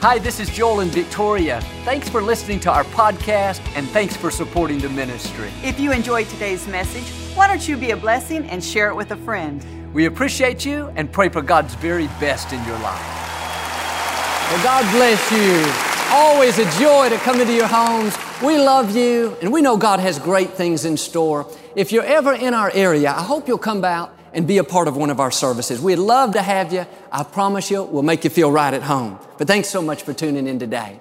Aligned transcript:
Hi, 0.00 0.16
this 0.16 0.38
is 0.38 0.48
Joel 0.48 0.78
and 0.78 0.92
Victoria. 0.92 1.60
Thanks 1.84 2.08
for 2.08 2.22
listening 2.22 2.60
to 2.60 2.70
our 2.70 2.84
podcast 2.84 3.60
and 3.74 3.88
thanks 3.88 4.16
for 4.16 4.30
supporting 4.30 4.78
the 4.78 4.88
ministry. 4.88 5.50
If 5.64 5.80
you 5.80 5.90
enjoyed 5.90 6.28
today's 6.28 6.68
message, 6.68 7.02
why 7.36 7.48
don't 7.48 7.66
you 7.66 7.76
be 7.76 7.90
a 7.90 7.96
blessing 7.96 8.48
and 8.48 8.62
share 8.62 8.90
it 8.90 8.94
with 8.94 9.10
a 9.10 9.16
friend? 9.16 9.60
We 9.92 10.04
appreciate 10.04 10.64
you 10.64 10.92
and 10.94 11.10
pray 11.10 11.28
for 11.28 11.42
God's 11.42 11.74
very 11.74 12.06
best 12.20 12.52
in 12.52 12.64
your 12.64 12.78
life. 12.78 13.02
Well, 14.52 14.62
God 14.62 14.88
bless 14.94 15.32
you. 15.32 16.14
Always 16.14 16.58
a 16.60 16.78
joy 16.78 17.08
to 17.08 17.16
come 17.24 17.40
into 17.40 17.52
your 17.52 17.66
homes. 17.66 18.16
We 18.40 18.56
love 18.56 18.94
you, 18.94 19.36
and 19.42 19.52
we 19.52 19.62
know 19.62 19.76
God 19.76 19.98
has 19.98 20.20
great 20.20 20.50
things 20.50 20.84
in 20.84 20.96
store. 20.96 21.50
If 21.74 21.90
you're 21.90 22.04
ever 22.04 22.34
in 22.34 22.54
our 22.54 22.70
area, 22.72 23.10
I 23.10 23.22
hope 23.24 23.48
you'll 23.48 23.58
come 23.58 23.84
out 23.84 24.14
and 24.38 24.46
be 24.46 24.58
a 24.58 24.64
part 24.64 24.86
of 24.86 24.96
one 24.96 25.10
of 25.10 25.18
our 25.18 25.32
services. 25.32 25.80
We'd 25.80 25.96
love 25.96 26.34
to 26.34 26.42
have 26.42 26.72
you. 26.72 26.86
I 27.10 27.24
promise 27.24 27.72
you, 27.72 27.82
we'll 27.82 28.04
make 28.04 28.22
you 28.22 28.30
feel 28.30 28.52
right 28.52 28.72
at 28.72 28.82
home. 28.82 29.18
But 29.36 29.48
thanks 29.48 29.68
so 29.68 29.82
much 29.82 30.04
for 30.04 30.12
tuning 30.12 30.46
in 30.46 30.60
today. 30.60 31.00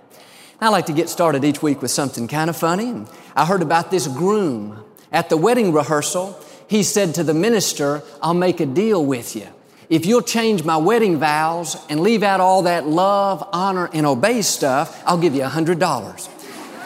I 0.60 0.70
like 0.70 0.88
to 0.88 0.94
get 0.94 1.08
started 1.08 1.46
each 1.46 1.62
week 1.62 1.84
with 1.84 1.92
something 1.92 2.28
kind 2.28 2.50
of 2.50 2.58
funny. 2.58 3.06
I 3.36 3.46
heard 3.46 3.62
about 3.62 3.92
this 3.92 4.08
groom 4.08 4.84
at 5.12 5.30
the 5.30 5.38
wedding 5.38 5.72
rehearsal. 5.72 6.44
He 6.68 6.82
said 6.82 7.14
to 7.14 7.24
the 7.24 7.36
minister, 7.36 8.02
I'll 8.24 8.34
make 8.34 8.60
a 8.60 8.66
deal 8.66 9.06
with 9.06 9.36
you. 9.36 9.48
If 9.88 10.08
you'll 10.08 10.24
change 10.24 10.64
my 10.64 10.78
wedding 10.78 11.20
vows 11.20 11.78
and 11.90 12.00
leave 12.00 12.24
out 12.24 12.40
all 12.40 12.64
that 12.64 12.88
love, 12.88 13.48
honor, 13.54 13.88
and 13.94 14.08
obey 14.08 14.42
stuff, 14.42 15.00
I'll 15.06 15.20
give 15.20 15.36
you 15.36 15.44
a 15.44 15.48
hundred 15.48 15.78
dollars. 15.78 16.28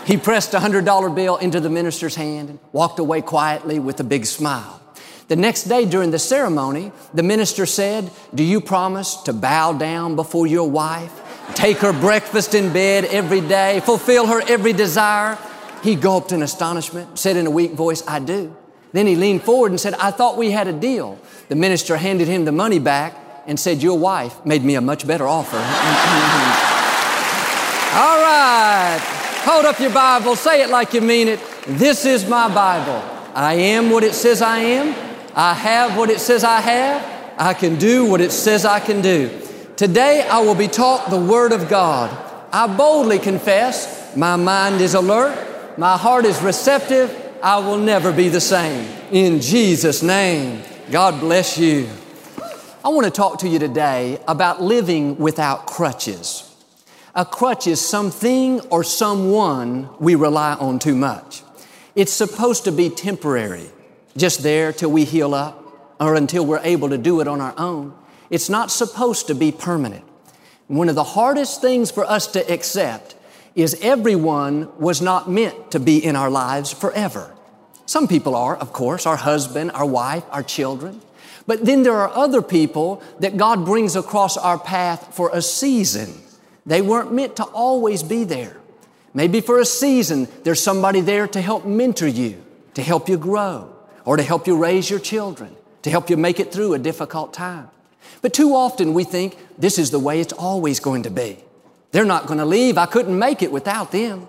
He 0.06 0.18
pressed 0.18 0.54
a 0.54 0.60
hundred 0.60 0.84
dollar 0.84 1.10
bill 1.10 1.38
into 1.38 1.62
the 1.62 1.70
minister's 1.70 2.16
hand 2.16 2.50
and 2.50 2.60
walked 2.74 3.00
away 3.00 3.22
quietly 3.22 3.80
with 3.80 4.02
a 4.02 4.04
big 4.04 4.26
smile. 4.26 4.81
The 5.32 5.38
next 5.38 5.64
day 5.64 5.86
during 5.86 6.12
the 6.12 6.20
ceremony, 6.20 6.92
the 7.14 7.24
minister 7.24 7.66
said, 7.66 8.12
Do 8.36 8.44
you 8.44 8.60
promise 8.60 9.16
to 9.24 9.32
bow 9.32 9.72
down 9.72 10.18
before 10.18 10.46
your 10.46 10.70
wife, 10.70 11.22
take 11.54 11.78
her 11.78 11.94
breakfast 11.94 12.54
in 12.54 12.74
bed 12.74 13.06
every 13.06 13.40
day, 13.40 13.80
fulfill 13.80 14.28
her 14.28 14.42
every 14.42 14.74
desire? 14.74 15.38
He 15.84 15.96
gulped 15.96 16.34
in 16.34 16.42
astonishment, 16.42 17.18
said 17.18 17.38
in 17.38 17.48
a 17.48 17.50
weak 17.50 17.72
voice, 17.72 18.06
I 18.06 18.20
do. 18.20 18.54
Then 18.92 19.08
he 19.08 19.16
leaned 19.16 19.44
forward 19.44 19.72
and 19.72 19.80
said, 19.80 19.94
I 19.94 20.12
thought 20.12 20.36
we 20.36 20.52
had 20.52 20.68
a 20.68 20.74
deal. 20.74 21.18
The 21.48 21.56
minister 21.56 21.96
handed 21.96 22.28
him 22.28 22.44
the 22.44 22.52
money 22.52 22.80
back 22.80 23.16
and 23.48 23.58
said, 23.58 23.82
Your 23.82 23.98
wife 23.98 24.46
made 24.46 24.66
me 24.66 24.76
a 24.76 24.82
much 24.82 25.08
better 25.08 25.30
offer. 25.30 25.56
All 25.56 25.64
right. 28.22 29.00
Hold 29.46 29.64
up 29.64 29.80
your 29.80 29.94
Bible. 29.94 30.36
Say 30.36 30.62
it 30.62 30.70
like 30.70 30.94
you 30.94 31.00
mean 31.00 31.30
it. 31.30 31.40
This 31.66 32.04
is 32.04 32.28
my 32.28 32.54
Bible. 32.54 33.02
I 33.34 33.54
am 33.54 33.92
what 33.92 34.04
it 34.04 34.14
says 34.14 34.42
I 34.42 34.58
am. 34.58 35.11
I 35.34 35.54
have 35.54 35.98
what 35.98 36.10
it 36.10 36.20
says 36.20 36.44
I 36.44 36.60
have. 36.60 37.34
I 37.38 37.54
can 37.54 37.78
do 37.78 38.06
what 38.06 38.20
it 38.20 38.32
says 38.32 38.66
I 38.66 38.80
can 38.80 39.02
do. 39.02 39.30
Today 39.78 40.28
I 40.30 40.42
will 40.42 40.56
be 40.56 40.68
taught 40.68 41.10
the 41.10 41.20
Word 41.20 41.54
of 41.54 41.70
God. 41.70 42.10
I 42.52 42.68
boldly 42.68 43.18
confess 43.18 44.16
my 44.16 44.36
mind 44.36 44.82
is 44.82 44.94
alert, 44.94 45.78
my 45.78 45.98
heart 45.98 46.26
is 46.26 46.42
receptive. 46.42 47.18
I 47.42 47.58
will 47.58 47.78
never 47.78 48.12
be 48.12 48.30
the 48.30 48.42
same. 48.42 48.88
In 49.12 49.42
Jesus' 49.42 50.04
name, 50.04 50.62
God 50.92 51.20
bless 51.20 51.58
you. 51.58 51.90
I 52.86 52.90
want 52.90 53.06
to 53.06 53.12
talk 53.12 53.40
to 53.40 53.48
you 53.48 53.58
today 53.58 54.20
about 54.28 54.62
living 54.62 55.18
without 55.18 55.66
crutches. 55.66 56.54
A 57.16 57.26
crutch 57.26 57.66
is 57.66 57.82
something 57.82 58.60
or 58.70 58.84
someone 58.84 59.90
we 60.00 60.14
rely 60.14 60.54
on 60.54 60.78
too 60.78 60.96
much. 60.96 61.42
It's 61.96 62.14
supposed 62.14 62.66
to 62.66 62.72
be 62.72 62.90
temporary 62.90 63.70
just 64.16 64.44
there 64.44 64.74
till 64.74 64.92
we 64.92 65.06
heal 65.06 65.34
up 65.34 65.62
or 66.00 66.16
until 66.16 66.46
we're 66.46 66.62
able 66.64 66.90
to 66.90 66.98
do 66.98 67.22
it 67.22 67.28
on 67.28 67.40
our 67.40 67.54
own. 67.58 67.94
It's 68.30 68.50
not 68.50 68.72
supposed 68.72 69.28
to 69.28 69.36
be 69.36 69.52
permanent. 69.52 70.04
One 70.68 70.90
of 70.90 70.96
the 70.96 71.04
hardest 71.04 71.62
things 71.62 71.92
for 71.92 72.06
us 72.06 72.28
to 72.28 72.52
accept 72.52 73.16
is 73.56 73.78
everyone 73.82 74.70
was 74.80 75.02
not 75.02 75.30
meant 75.30 75.72
to 75.72 75.80
be 75.80 76.04
in 76.04 76.16
our 76.16 76.30
lives 76.30 76.72
forever. 76.72 77.36
Some 77.86 78.08
people 78.08 78.36
are, 78.36 78.56
of 78.56 78.72
course, 78.72 79.06
our 79.06 79.18
husband, 79.18 79.72
our 79.72 79.86
wife, 79.86 80.24
our 80.32 80.44
children. 80.44 81.02
But 81.46 81.66
then 81.66 81.84
there 81.84 81.98
are 81.98 82.10
other 82.10 82.42
people 82.42 83.04
that 83.20 83.36
God 83.36 83.66
brings 83.66 83.96
across 83.96 84.38
our 84.38 84.58
path 84.58 85.14
for 85.14 85.30
a 85.34 85.42
season. 85.42 86.14
They 86.66 86.82
weren't 86.82 87.12
meant 87.12 87.36
to 87.36 87.44
always 87.44 88.02
be 88.02 88.24
there. 88.24 88.58
Maybe 89.14 89.42
for 89.42 89.60
a 89.60 89.66
season, 89.66 90.30
there's 90.44 90.64
somebody 90.64 91.02
there 91.02 91.28
to 91.28 91.42
help 91.42 91.66
mentor 91.66 92.08
you, 92.08 92.42
to 92.76 92.82
help 92.82 93.10
you 93.10 93.18
grow 93.18 93.76
or 94.06 94.18
to 94.18 94.24
help 94.24 94.48
you 94.48 94.58
raise 94.58 94.90
your 94.90 95.00
children, 95.00 95.56
to 95.84 95.90
help 95.90 96.10
you 96.10 96.18
make 96.18 96.40
it 96.40 96.52
through 96.52 96.74
a 96.74 96.80
difficult 96.80 97.34
time. 97.34 97.70
But 98.22 98.34
too 98.34 98.56
often 98.56 98.94
we 98.94 99.04
think 99.04 99.38
this 99.58 99.78
is 99.78 99.92
the 99.92 100.00
way 100.00 100.20
it's 100.20 100.34
always 100.34 100.80
going 100.80 101.04
to 101.04 101.10
be. 101.10 101.38
They're 101.92 102.06
not 102.06 102.28
going 102.28 102.40
to 102.40 102.46
leave. 102.46 102.78
I 102.78 102.86
couldn't 102.86 103.18
make 103.18 103.42
it 103.42 103.52
without 103.52 103.92
them. 103.92 104.28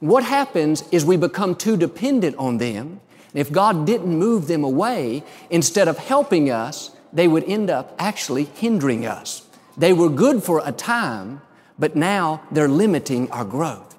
What 0.00 0.24
happens 0.24 0.82
is 0.90 1.04
we 1.04 1.16
become 1.16 1.54
too 1.54 1.76
dependent 1.76 2.36
on 2.36 2.58
them. 2.58 3.00
If 3.34 3.52
God 3.52 3.86
didn't 3.86 4.18
move 4.18 4.48
them 4.48 4.64
away, 4.64 5.22
instead 5.48 5.88
of 5.88 5.96
helping 5.98 6.50
us, 6.50 6.90
they 7.12 7.28
would 7.28 7.44
end 7.44 7.70
up 7.70 7.94
actually 7.98 8.44
hindering 8.44 9.06
us. 9.06 9.46
They 9.76 9.92
were 9.92 10.08
good 10.08 10.42
for 10.42 10.60
a 10.64 10.72
time, 10.72 11.40
but 11.78 11.94
now 11.96 12.42
they're 12.50 12.68
limiting 12.68 13.30
our 13.30 13.44
growth. 13.44 13.96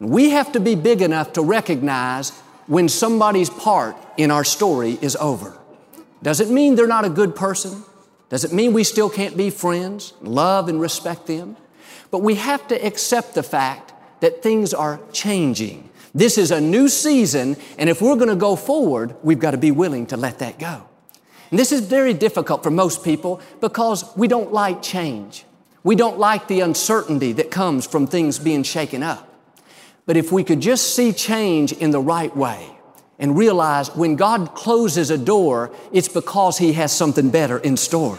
We 0.00 0.30
have 0.30 0.52
to 0.52 0.60
be 0.60 0.74
big 0.74 1.02
enough 1.02 1.34
to 1.34 1.42
recognize 1.42 2.32
when 2.66 2.88
somebody's 2.88 3.50
part 3.50 3.96
in 4.16 4.30
our 4.30 4.44
story 4.44 4.98
is 5.00 5.16
over. 5.16 5.58
Does 6.22 6.40
it 6.40 6.48
mean 6.48 6.74
they're 6.74 6.86
not 6.86 7.04
a 7.04 7.10
good 7.10 7.36
person? 7.36 7.84
Does 8.30 8.44
it 8.44 8.52
mean 8.52 8.72
we 8.72 8.84
still 8.84 9.10
can't 9.10 9.36
be 9.36 9.50
friends, 9.50 10.14
love 10.22 10.68
and 10.68 10.80
respect 10.80 11.26
them? 11.26 11.56
But 12.10 12.18
we 12.18 12.36
have 12.36 12.66
to 12.68 12.86
accept 12.86 13.34
the 13.34 13.42
fact 13.42 13.92
that 14.20 14.42
things 14.42 14.72
are 14.72 15.00
changing. 15.12 15.90
This 16.14 16.38
is 16.38 16.50
a 16.50 16.60
new 16.60 16.88
season, 16.88 17.56
and 17.76 17.90
if 17.90 18.00
we're 18.00 18.16
going 18.16 18.28
to 18.28 18.36
go 18.36 18.56
forward, 18.56 19.16
we've 19.22 19.38
got 19.38 19.50
to 19.50 19.58
be 19.58 19.70
willing 19.70 20.06
to 20.06 20.16
let 20.16 20.38
that 20.38 20.58
go. 20.58 20.86
And 21.50 21.58
this 21.58 21.72
is 21.72 21.80
very 21.80 22.14
difficult 22.14 22.62
for 22.62 22.70
most 22.70 23.04
people 23.04 23.40
because 23.60 24.04
we 24.16 24.28
don't 24.28 24.52
like 24.52 24.80
change. 24.80 25.44
We 25.82 25.96
don't 25.96 26.18
like 26.18 26.48
the 26.48 26.60
uncertainty 26.60 27.32
that 27.32 27.50
comes 27.50 27.86
from 27.86 28.06
things 28.06 28.38
being 28.38 28.62
shaken 28.62 29.02
up. 29.02 29.33
But 30.06 30.16
if 30.16 30.30
we 30.30 30.44
could 30.44 30.60
just 30.60 30.94
see 30.94 31.12
change 31.12 31.72
in 31.72 31.90
the 31.90 32.00
right 32.00 32.34
way 32.36 32.68
and 33.18 33.36
realize 33.36 33.94
when 33.94 34.16
God 34.16 34.54
closes 34.54 35.10
a 35.10 35.18
door, 35.18 35.70
it's 35.92 36.08
because 36.08 36.58
He 36.58 36.74
has 36.74 36.92
something 36.92 37.30
better 37.30 37.58
in 37.58 37.76
store. 37.76 38.18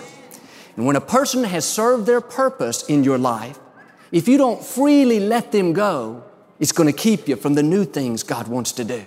And 0.75 0.85
when 0.85 0.95
a 0.95 1.01
person 1.01 1.43
has 1.43 1.65
served 1.65 2.05
their 2.05 2.21
purpose 2.21 2.83
in 2.83 3.03
your 3.03 3.17
life, 3.17 3.59
if 4.11 4.27
you 4.27 4.37
don't 4.37 4.63
freely 4.63 5.19
let 5.19 5.51
them 5.51 5.73
go, 5.73 6.23
it's 6.59 6.71
going 6.71 6.91
to 6.91 6.97
keep 6.97 7.27
you 7.27 7.35
from 7.35 7.53
the 7.53 7.63
new 7.63 7.85
things 7.85 8.23
God 8.23 8.47
wants 8.47 8.71
to 8.73 8.83
do. 8.83 9.05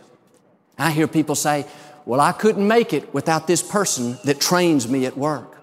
I 0.78 0.90
hear 0.90 1.08
people 1.08 1.34
say, 1.34 1.66
well, 2.04 2.20
I 2.20 2.32
couldn't 2.32 2.66
make 2.66 2.92
it 2.92 3.12
without 3.12 3.46
this 3.46 3.62
person 3.62 4.18
that 4.24 4.40
trains 4.40 4.88
me 4.88 5.04
at 5.06 5.16
work. 5.16 5.56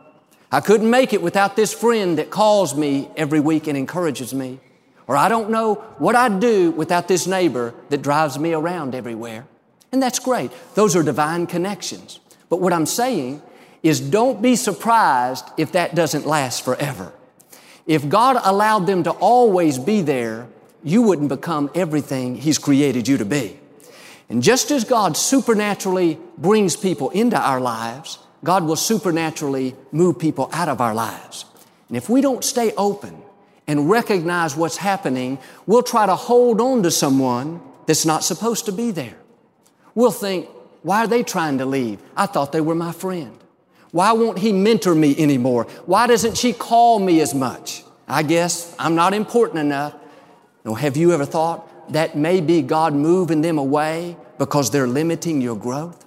I 0.52 0.62
couldn't 0.62 0.90
make 0.90 1.14
it 1.14 1.22
without 1.22 1.56
this 1.56 1.74
friend 1.74 2.18
that 2.18 2.30
calls 2.30 2.76
me 2.76 3.10
every 3.18 3.40
week 3.40 3.68
and 3.68 3.78
encourages 3.78 4.34
me. 4.34 4.60
Or 5.08 5.16
I 5.16 5.30
don't 5.30 5.50
know 5.50 5.76
what 5.98 6.16
I'd 6.16 6.40
do 6.40 6.72
without 6.72 7.08
this 7.08 7.28
neighbor 7.28 7.74
that 7.90 8.02
drives 8.02 8.40
me 8.40 8.54
around 8.54 8.96
everywhere. 8.96 9.46
And 9.92 10.02
that's 10.02 10.20
great. 10.20 10.52
Those 10.74 10.96
are 10.96 11.04
divine 11.04 11.48
connections. 11.48 12.20
But 12.50 12.60
what 12.60 12.74
I'm 12.74 12.86
saying 12.86 13.42
is 13.84 14.00
don't 14.00 14.42
be 14.42 14.56
surprised 14.56 15.46
if 15.58 15.74
that 15.74 15.94
doesn't 15.94 16.26
last 16.26 16.66
forever. 16.66 17.14
If 17.86 18.10
God 18.10 18.38
allowed 18.44 18.88
them 18.88 19.04
to 19.04 19.12
always 19.12 19.78
be 19.78 20.02
there, 20.02 20.48
you 20.84 21.04
wouldn't 21.04 21.30
become 21.30 21.70
everything 21.76 22.36
He's 22.36 22.58
created 22.58 23.08
you 23.08 23.18
to 23.18 23.26
be. 23.26 23.60
And 24.28 24.42
just 24.42 24.72
as 24.72 24.84
God 24.84 25.16
supernaturally 25.16 26.20
brings 26.38 26.76
people 26.76 27.12
into 27.12 27.38
our 27.38 27.62
lives, 27.62 28.18
God 28.44 28.64
will 28.64 28.76
supernaturally 28.76 29.76
move 29.92 30.18
people 30.18 30.50
out 30.52 30.68
of 30.68 30.82
our 30.82 30.96
lives. 30.96 31.46
And 31.90 31.98
if 31.98 32.10
we 32.10 32.22
don't 32.22 32.44
stay 32.44 32.74
open 32.76 33.22
and 33.68 33.90
recognize 33.90 34.56
what's 34.56 34.78
happening, 34.78 35.40
we'll 35.66 35.84
try 35.84 36.06
to 36.06 36.16
hold 36.16 36.62
on 36.62 36.84
to 36.84 36.92
someone 36.92 37.62
that's 37.86 38.06
not 38.06 38.24
supposed 38.24 38.66
to 38.66 38.72
be 38.72 38.92
there. 38.92 39.16
We'll 39.94 40.12
think, 40.12 40.48
why 40.84 41.04
are 41.04 41.08
they 41.08 41.24
trying 41.24 41.58
to 41.58 41.66
leave? 41.66 42.00
I 42.16 42.28
thought 42.28 42.52
they 42.52 42.62
were 42.62 42.76
my 42.76 42.92
friend. 42.92 43.38
Why 43.92 44.12
won't 44.12 44.40
he 44.40 44.52
mentor 44.52 44.94
me 44.94 45.16
anymore? 45.18 45.64
Why 45.86 46.06
doesn't 46.06 46.38
she 46.38 46.54
call 46.54 47.00
me 47.00 47.22
as 47.22 47.34
much? 47.34 47.84
I 48.08 48.24
guess 48.24 48.76
I'm 48.78 48.94
not 48.94 49.14
important 49.14 49.60
enough. 49.60 49.96
No, 50.64 50.76
have 50.76 50.98
you 50.98 51.12
ever 51.12 51.26
thought 51.26 51.92
that 51.92 52.16
may 52.16 52.42
be 52.42 52.62
God 52.62 52.94
moving 52.94 53.42
them 53.42 53.58
away 53.58 54.18
because 54.38 54.70
they're 54.70 54.88
limiting 54.88 55.42
your 55.42 55.56
growth? 55.56 56.06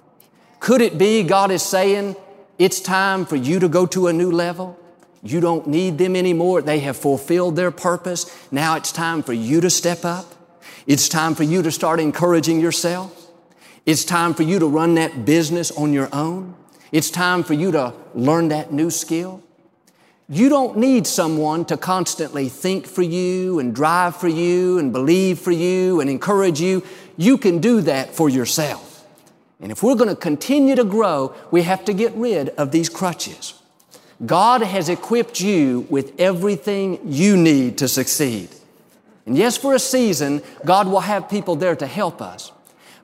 Could 0.59 0.81
it 0.81 0.97
be 0.97 1.23
God 1.23 1.51
is 1.51 1.63
saying, 1.63 2.15
it's 2.57 2.79
time 2.79 3.25
for 3.25 3.35
you 3.35 3.59
to 3.59 3.67
go 3.67 3.85
to 3.87 4.07
a 4.07 4.13
new 4.13 4.31
level? 4.31 4.78
You 5.21 5.39
don't 5.39 5.67
need 5.67 5.97
them 5.97 6.15
anymore. 6.15 6.61
They 6.61 6.79
have 6.79 6.97
fulfilled 6.97 7.55
their 7.55 7.71
purpose. 7.71 8.25
Now 8.51 8.75
it's 8.75 8.91
time 8.91 9.21
for 9.23 9.33
you 9.33 9.61
to 9.61 9.69
step 9.69 10.05
up. 10.05 10.25
It's 10.87 11.09
time 11.09 11.35
for 11.35 11.43
you 11.43 11.61
to 11.61 11.71
start 11.71 11.99
encouraging 11.99 12.59
yourself. 12.59 13.31
It's 13.85 14.05
time 14.05 14.33
for 14.33 14.43
you 14.43 14.59
to 14.59 14.67
run 14.67 14.95
that 14.95 15.25
business 15.25 15.71
on 15.71 15.93
your 15.93 16.09
own. 16.13 16.55
It's 16.91 17.09
time 17.09 17.43
for 17.43 17.53
you 17.53 17.71
to 17.71 17.93
learn 18.13 18.47
that 18.49 18.71
new 18.71 18.89
skill. 18.89 19.43
You 20.27 20.47
don't 20.47 20.77
need 20.77 21.07
someone 21.07 21.65
to 21.65 21.77
constantly 21.77 22.49
think 22.49 22.85
for 22.85 23.01
you 23.01 23.59
and 23.59 23.73
drive 23.73 24.15
for 24.15 24.27
you 24.27 24.77
and 24.77 24.93
believe 24.93 25.39
for 25.39 25.51
you 25.51 26.01
and 26.01 26.09
encourage 26.09 26.61
you. 26.61 26.83
You 27.17 27.37
can 27.37 27.59
do 27.59 27.81
that 27.81 28.13
for 28.15 28.29
yourself. 28.29 29.05
And 29.59 29.71
if 29.71 29.83
we're 29.83 29.95
going 29.95 30.09
to 30.09 30.15
continue 30.15 30.75
to 30.75 30.83
grow, 30.83 31.35
we 31.51 31.63
have 31.63 31.83
to 31.85 31.93
get 31.93 32.13
rid 32.13 32.49
of 32.49 32.71
these 32.71 32.89
crutches. 32.89 33.58
God 34.25 34.61
has 34.61 34.89
equipped 34.89 35.39
you 35.39 35.87
with 35.89 36.19
everything 36.19 36.99
you 37.05 37.37
need 37.37 37.77
to 37.77 37.87
succeed. 37.87 38.49
And 39.25 39.37
yes, 39.37 39.57
for 39.57 39.73
a 39.73 39.79
season, 39.79 40.41
God 40.65 40.87
will 40.87 40.99
have 41.01 41.29
people 41.29 41.55
there 41.55 41.75
to 41.75 41.87
help 41.87 42.21
us. 42.21 42.51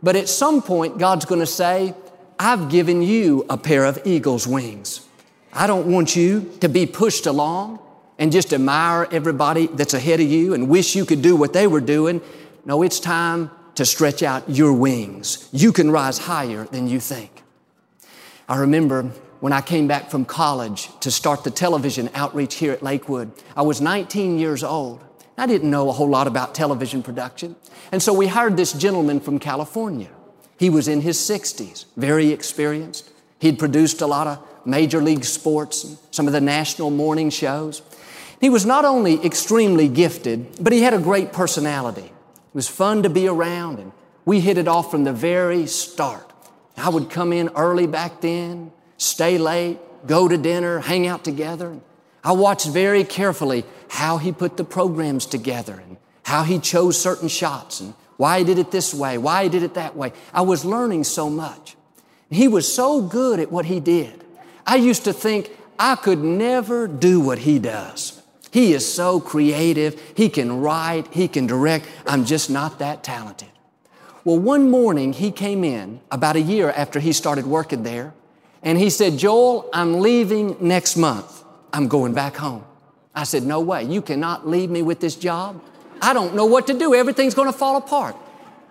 But 0.03 0.15
at 0.15 0.27
some 0.27 0.61
point, 0.61 0.97
God's 0.97 1.25
going 1.25 1.39
to 1.39 1.45
say, 1.45 1.93
I've 2.37 2.69
given 2.69 3.01
you 3.01 3.45
a 3.49 3.57
pair 3.57 3.85
of 3.85 3.99
eagle's 4.05 4.45
wings. 4.45 5.07
I 5.53 5.67
don't 5.67 5.89
want 5.91 6.15
you 6.15 6.51
to 6.59 6.67
be 6.67 6.85
pushed 6.85 7.27
along 7.27 7.79
and 8.19 8.31
just 8.31 8.53
admire 8.53 9.07
everybody 9.11 9.67
that's 9.67 9.93
ahead 9.93 10.19
of 10.19 10.27
you 10.27 10.53
and 10.53 10.67
wish 10.67 10.95
you 10.95 11.05
could 11.05 11.21
do 11.21 11.35
what 11.35 11.53
they 11.53 11.67
were 11.67 11.81
doing. 11.81 12.21
No, 12.65 12.81
it's 12.81 12.99
time 12.99 13.51
to 13.75 13.85
stretch 13.85 14.23
out 14.23 14.49
your 14.49 14.73
wings. 14.73 15.47
You 15.53 15.71
can 15.71 15.91
rise 15.91 16.17
higher 16.17 16.65
than 16.65 16.87
you 16.87 16.99
think. 16.99 17.43
I 18.49 18.57
remember 18.57 19.11
when 19.39 19.53
I 19.53 19.61
came 19.61 19.87
back 19.87 20.09
from 20.09 20.25
college 20.25 20.89
to 21.01 21.11
start 21.11 21.43
the 21.43 21.51
television 21.51 22.09
outreach 22.13 22.55
here 22.55 22.71
at 22.71 22.83
Lakewood. 22.83 23.31
I 23.55 23.61
was 23.61 23.81
19 23.81 24.39
years 24.39 24.63
old. 24.63 25.03
I 25.37 25.47
didn't 25.47 25.69
know 25.69 25.89
a 25.89 25.91
whole 25.91 26.09
lot 26.09 26.27
about 26.27 26.55
television 26.55 27.03
production. 27.03 27.55
And 27.91 28.01
so 28.01 28.13
we 28.13 28.27
hired 28.27 28.57
this 28.57 28.73
gentleman 28.73 29.19
from 29.19 29.39
California. 29.39 30.09
He 30.57 30.69
was 30.69 30.87
in 30.87 31.01
his 31.01 31.17
60s, 31.17 31.85
very 31.97 32.31
experienced. 32.31 33.11
He'd 33.39 33.59
produced 33.59 34.01
a 34.01 34.07
lot 34.07 34.27
of 34.27 34.39
major 34.65 35.01
league 35.01 35.25
sports 35.25 35.83
and 35.83 35.97
some 36.11 36.27
of 36.27 36.33
the 36.33 36.41
national 36.41 36.89
morning 36.89 37.29
shows. 37.29 37.81
He 38.39 38.49
was 38.49 38.65
not 38.65 38.85
only 38.85 39.23
extremely 39.25 39.87
gifted, 39.87 40.63
but 40.63 40.73
he 40.73 40.81
had 40.81 40.93
a 40.93 40.99
great 40.99 41.33
personality. 41.33 42.05
It 42.05 42.53
was 42.53 42.67
fun 42.67 43.03
to 43.03 43.09
be 43.09 43.27
around, 43.27 43.79
and 43.79 43.91
we 44.23 44.39
hit 44.39 44.57
it 44.57 44.67
off 44.67 44.91
from 44.91 45.03
the 45.03 45.13
very 45.13 45.67
start. 45.67 46.31
I 46.77 46.89
would 46.89 47.09
come 47.09 47.33
in 47.33 47.49
early 47.49 47.87
back 47.87 48.21
then, 48.21 48.71
stay 48.97 49.37
late, 49.37 49.79
go 50.07 50.27
to 50.27 50.37
dinner, 50.37 50.79
hang 50.79 51.07
out 51.07 51.23
together. 51.23 51.77
I 52.23 52.31
watched 52.31 52.67
very 52.67 53.03
carefully 53.03 53.65
how 53.89 54.17
he 54.17 54.31
put 54.31 54.57
the 54.57 54.63
programs 54.63 55.25
together 55.25 55.81
and 55.87 55.97
how 56.23 56.43
he 56.43 56.59
chose 56.59 56.99
certain 56.99 57.27
shots 57.27 57.81
and 57.81 57.93
why 58.17 58.39
he 58.39 58.45
did 58.45 58.57
it 58.57 58.71
this 58.71 58.93
way, 58.93 59.17
why 59.17 59.43
he 59.43 59.49
did 59.49 59.63
it 59.63 59.75
that 59.75 59.95
way. 59.95 60.13
I 60.33 60.41
was 60.41 60.65
learning 60.65 61.03
so 61.03 61.29
much. 61.29 61.75
He 62.29 62.47
was 62.47 62.73
so 62.73 63.01
good 63.01 63.39
at 63.39 63.51
what 63.51 63.65
he 63.65 63.79
did. 63.79 64.23
I 64.65 64.77
used 64.77 65.03
to 65.03 65.13
think 65.13 65.51
I 65.77 65.95
could 65.95 66.19
never 66.19 66.87
do 66.87 67.19
what 67.19 67.39
he 67.39 67.59
does. 67.59 68.21
He 68.51 68.73
is 68.73 68.91
so 68.91 69.19
creative. 69.19 70.01
He 70.15 70.29
can 70.29 70.61
write. 70.61 71.13
He 71.13 71.27
can 71.27 71.45
direct. 71.45 71.87
I'm 72.07 72.25
just 72.25 72.49
not 72.49 72.79
that 72.79 73.03
talented. 73.03 73.49
Well, 74.23 74.39
one 74.39 74.71
morning 74.71 75.13
he 75.13 75.29
came 75.29 75.63
in 75.63 75.99
about 76.09 76.35
a 76.35 76.41
year 76.41 76.71
after 76.71 76.99
he 76.99 77.13
started 77.13 77.45
working 77.45 77.83
there 77.83 78.13
and 78.65 78.79
he 78.79 78.89
said, 78.89 79.17
Joel, 79.17 79.69
I'm 79.71 80.01
leaving 80.01 80.57
next 80.59 80.97
month. 80.97 81.43
I'm 81.71 81.87
going 81.87 82.13
back 82.13 82.35
home. 82.35 82.65
I 83.13 83.23
said, 83.23 83.43
No 83.43 83.61
way. 83.61 83.83
You 83.83 84.01
cannot 84.01 84.47
leave 84.47 84.69
me 84.69 84.81
with 84.81 84.99
this 84.99 85.15
job. 85.15 85.61
I 86.01 86.13
don't 86.13 86.35
know 86.35 86.45
what 86.45 86.67
to 86.67 86.77
do. 86.77 86.93
Everything's 86.93 87.35
going 87.35 87.51
to 87.51 87.57
fall 87.57 87.77
apart. 87.77 88.17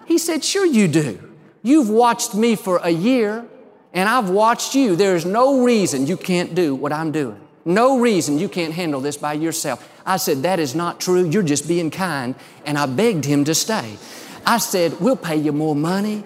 He 0.06 0.19
said, 0.19 0.44
Sure, 0.44 0.67
you 0.67 0.88
do. 0.88 1.32
You've 1.62 1.88
watched 1.88 2.35
me 2.35 2.56
for 2.56 2.79
a 2.79 2.91
year, 2.91 3.46
and 3.94 4.08
I've 4.08 4.29
watched 4.29 4.75
you. 4.75 4.96
There's 4.96 5.25
no 5.25 5.62
reason 5.62 6.06
you 6.08 6.17
can't 6.17 6.55
do 6.55 6.75
what 6.75 6.93
I'm 6.93 7.12
doing. 7.12 7.40
No 7.64 7.99
reason 7.99 8.38
you 8.38 8.50
can't 8.50 8.75
handle 8.75 9.00
this 9.00 9.17
by 9.17 9.32
yourself. 9.35 9.88
I 10.05 10.17
said, 10.17 10.43
That 10.43 10.58
is 10.58 10.75
not 10.75 11.00
true. 11.00 11.25
You're 11.25 11.44
just 11.44 11.69
being 11.69 11.93
kind. 11.93 12.35
And 12.67 12.76
I 12.76 12.87
begged 12.87 13.25
him 13.25 13.44
to 13.44 13.55
stay. 13.55 13.97
I 14.44 14.58
said, 14.58 15.00
We'll 15.00 15.17
pay 15.17 15.37
you 15.37 15.52
more 15.52 15.76
money. 15.76 16.25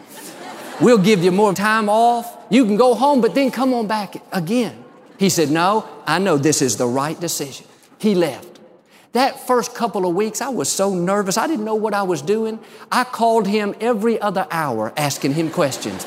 We'll 0.81 0.99
give 0.99 1.23
you 1.23 1.33
more 1.33 1.53
time 1.53 1.91
off. 1.91 2.38
You 2.51 2.65
can 2.65 2.77
go 2.77 2.95
home, 2.95 3.21
but 3.21 3.35
then 3.35 3.51
come 3.51 3.75
on 3.75 3.87
back 3.87 4.23
again. 4.33 4.85
He 5.19 5.29
said, 5.29 5.51
No, 5.51 5.87
I 6.07 6.19
know 6.19 6.39
this 6.39 6.63
is 6.63 6.77
the 6.77 6.87
right 6.87 7.19
decision. 7.19 7.67
He 7.99 8.15
left. 8.15 8.61
That 9.13 9.47
first 9.47 9.75
couple 9.75 10.07
of 10.07 10.15
weeks, 10.15 10.41
I 10.41 10.49
was 10.51 10.69
so 10.71 10.95
nervous. 10.95 11.37
I 11.37 11.47
didn't 11.47 11.65
know 11.65 11.75
what 11.75 11.95
I 11.95 12.03
was 12.03 12.23
doing. 12.23 12.61
I 12.93 13.05
called 13.05 13.47
him 13.47 13.75
every 13.81 14.21
other 14.21 14.47
hour 14.51 14.93
asking 14.97 15.35
him 15.35 15.51
questions. 15.51 16.07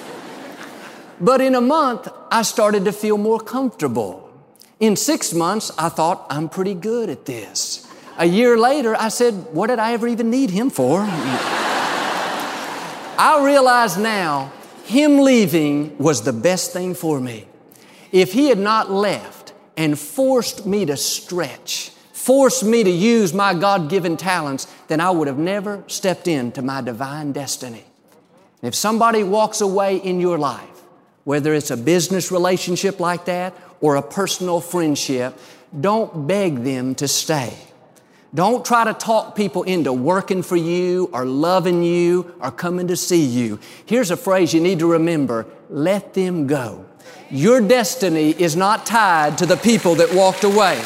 But 1.20 1.42
in 1.42 1.56
a 1.56 1.62
month, 1.62 2.08
I 2.32 2.44
started 2.44 2.86
to 2.86 2.92
feel 2.92 3.18
more 3.18 3.40
comfortable. 3.40 4.30
In 4.80 4.96
six 4.96 5.34
months, 5.34 5.72
I 5.78 5.90
thought, 5.90 6.26
I'm 6.30 6.48
pretty 6.50 6.74
good 6.74 7.10
at 7.10 7.26
this. 7.26 7.88
A 8.18 8.26
year 8.26 8.58
later, 8.58 8.96
I 8.96 9.10
said, 9.10 9.34
What 9.52 9.68
did 9.68 9.80
I 9.80 9.94
ever 9.94 10.08
even 10.08 10.30
need 10.30 10.50
him 10.50 10.70
for? 10.70 11.02
I 13.18 13.42
realize 13.44 13.98
now 13.98 14.52
him 14.92 15.20
leaving 15.20 15.98
was 15.98 16.22
the 16.22 16.34
best 16.34 16.74
thing 16.74 16.94
for 16.94 17.20
me. 17.20 17.48
If 18.12 18.34
he 18.34 18.50
had 18.50 18.60
not 18.60 18.92
left 18.92 19.54
and 19.78 19.98
forced 19.98 20.66
me 20.66 20.86
to 20.86 20.98
stretch, 20.98 21.92
forced 22.12 22.64
me 22.64 22.84
to 22.84 22.90
use 22.90 23.34
my 23.34 23.54
God 23.54 23.90
given 23.90 24.18
talents, 24.18 24.68
then 24.90 25.00
I 25.00 25.10
would 25.10 25.28
have 25.28 25.38
never 25.38 25.84
stepped 25.88 26.28
into 26.28 26.62
my 26.62 26.82
divine 26.82 27.32
destiny. 27.32 27.86
If 28.62 28.76
somebody 28.76 29.24
walks 29.24 29.62
away 29.62 29.96
in 29.98 30.20
your 30.20 30.38
life, 30.38 30.68
whether 31.24 31.54
it's 31.54 31.72
a 31.72 31.78
business 31.78 32.30
relationship 32.30 33.00
like 33.00 33.26
that 33.26 33.56
or 33.80 33.96
a 33.96 34.02
personal 34.02 34.60
friendship, 34.60 35.40
don't 35.80 36.28
beg 36.28 36.64
them 36.64 36.96
to 36.96 37.08
stay. 37.08 37.58
Don't 38.33 38.63
try 38.63 38.86
to 38.86 38.94
talk 38.94 39.36
people 39.36 39.63
into 39.63 39.92
working 39.92 40.42
for 40.42 40.56
you 40.56 41.10
or 41.12 41.25
loving 41.25 41.83
you 41.83 42.33
or 42.39 42.50
coming 42.50 42.88
to 42.88 42.95
see 42.95 43.25
you. 43.25 43.60
Here's 43.86 44.10
a 44.10 44.16
phrase 44.16 44.54
you 44.54 44.62
need 44.62 44.80
to 44.80 44.92
remember 44.92 45.45
let 45.69 46.13
them 46.13 46.48
go. 46.48 46.86
Your 47.30 47.60
destiny 47.62 48.31
is 48.31 48.56
not 48.56 48.86
tied 48.86 49.38
to 49.39 49.45
the 49.45 49.57
people 49.57 49.95
that 49.95 50.13
walked 50.13 50.44
away. 50.44 50.81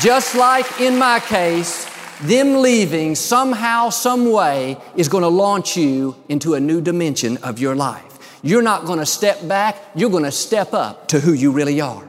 Just 0.00 0.34
like 0.34 0.80
in 0.80 0.98
my 0.98 1.20
case, 1.20 1.88
them 2.20 2.60
leaving 2.60 3.14
somehow, 3.14 3.90
some 3.90 4.30
way 4.30 4.76
is 4.94 5.08
going 5.08 5.22
to 5.22 5.28
launch 5.28 5.76
you 5.76 6.16
into 6.28 6.54
a 6.54 6.60
new 6.60 6.80
dimension 6.80 7.38
of 7.38 7.58
your 7.58 7.74
life. 7.74 8.38
You're 8.42 8.62
not 8.62 8.84
going 8.84 8.98
to 8.98 9.06
step 9.06 9.46
back, 9.48 9.76
you're 9.94 10.10
going 10.10 10.24
to 10.24 10.32
step 10.32 10.74
up 10.74 11.08
to 11.08 11.20
who 11.20 11.32
you 11.32 11.50
really 11.50 11.80
are. 11.80 12.06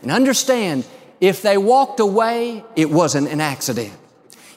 And 0.00 0.10
understand, 0.10 0.84
if 1.22 1.40
they 1.40 1.56
walked 1.56 2.00
away, 2.00 2.64
it 2.74 2.90
wasn't 2.90 3.28
an 3.28 3.40
accident. 3.40 3.92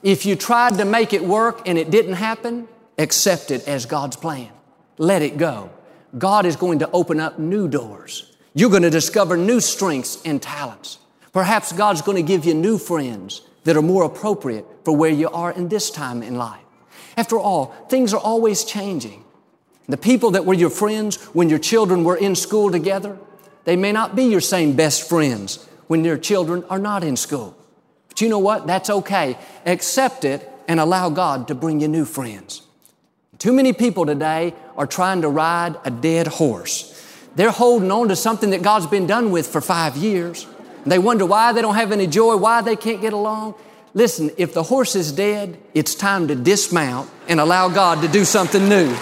If 0.01 0.25
you 0.25 0.35
tried 0.35 0.79
to 0.79 0.85
make 0.85 1.13
it 1.13 1.23
work 1.23 1.67
and 1.67 1.77
it 1.77 1.91
didn't 1.91 2.13
happen, 2.13 2.67
accept 2.97 3.51
it 3.51 3.67
as 3.67 3.85
God's 3.85 4.15
plan. 4.15 4.49
Let 4.97 5.21
it 5.21 5.37
go. 5.37 5.69
God 6.17 6.47
is 6.47 6.55
going 6.55 6.79
to 6.79 6.89
open 6.89 7.19
up 7.19 7.37
new 7.37 7.67
doors. 7.67 8.35
You're 8.55 8.71
going 8.71 8.81
to 8.81 8.89
discover 8.89 9.37
new 9.37 9.59
strengths 9.59 10.19
and 10.25 10.41
talents. 10.41 10.97
Perhaps 11.33 11.71
God's 11.71 12.01
going 12.01 12.17
to 12.17 12.23
give 12.23 12.45
you 12.45 12.55
new 12.55 12.79
friends 12.79 13.41
that 13.65 13.77
are 13.77 13.83
more 13.83 14.03
appropriate 14.03 14.65
for 14.83 14.97
where 14.97 15.11
you 15.11 15.29
are 15.29 15.51
in 15.51 15.69
this 15.69 15.91
time 15.91 16.23
in 16.23 16.35
life. 16.35 16.63
After 17.15 17.37
all, 17.37 17.75
things 17.89 18.11
are 18.11 18.19
always 18.19 18.63
changing. 18.63 19.23
The 19.87 19.97
people 19.97 20.31
that 20.31 20.45
were 20.45 20.55
your 20.55 20.71
friends 20.71 21.17
when 21.25 21.47
your 21.47 21.59
children 21.59 22.03
were 22.03 22.17
in 22.17 22.33
school 22.33 22.71
together, 22.71 23.19
they 23.65 23.75
may 23.75 23.91
not 23.91 24.15
be 24.15 24.23
your 24.23 24.41
same 24.41 24.75
best 24.75 25.07
friends 25.07 25.67
when 25.87 26.03
their 26.03 26.17
children 26.17 26.63
are 26.69 26.79
not 26.79 27.03
in 27.03 27.15
school. 27.15 27.55
But 28.07 28.21
you 28.21 28.29
know 28.29 28.39
what? 28.39 28.67
That's 28.67 28.89
okay. 28.89 29.37
Accept 29.65 30.25
it 30.25 30.49
and 30.67 30.79
allow 30.79 31.09
God 31.09 31.47
to 31.49 31.55
bring 31.55 31.79
you 31.79 31.87
new 31.87 32.05
friends. 32.05 32.61
Too 33.37 33.53
many 33.53 33.73
people 33.73 34.05
today 34.05 34.53
are 34.77 34.87
trying 34.87 35.21
to 35.21 35.29
ride 35.29 35.75
a 35.83 35.91
dead 35.91 36.27
horse. 36.27 36.91
They're 37.35 37.51
holding 37.51 37.91
on 37.91 38.07
to 38.07 38.15
something 38.15 38.51
that 38.51 38.61
God's 38.61 38.87
been 38.87 39.07
done 39.07 39.31
with 39.31 39.47
for 39.47 39.59
five 39.61 39.97
years. 39.97 40.47
They 40.85 40.99
wonder 40.99 41.25
why 41.25 41.51
they 41.51 41.61
don't 41.61 41.75
have 41.75 41.91
any 41.91 42.07
joy, 42.07 42.37
why 42.37 42.61
they 42.61 42.75
can't 42.75 43.01
get 43.01 43.11
along. 43.11 43.55
Listen, 43.93 44.31
if 44.37 44.53
the 44.53 44.63
horse 44.63 44.95
is 44.95 45.11
dead, 45.11 45.57
it's 45.73 45.95
time 45.95 46.27
to 46.27 46.35
dismount 46.35 47.09
and 47.27 47.39
allow 47.39 47.69
God 47.69 48.01
to 48.01 48.07
do 48.07 48.23
something 48.23 48.69
new. 48.69 48.93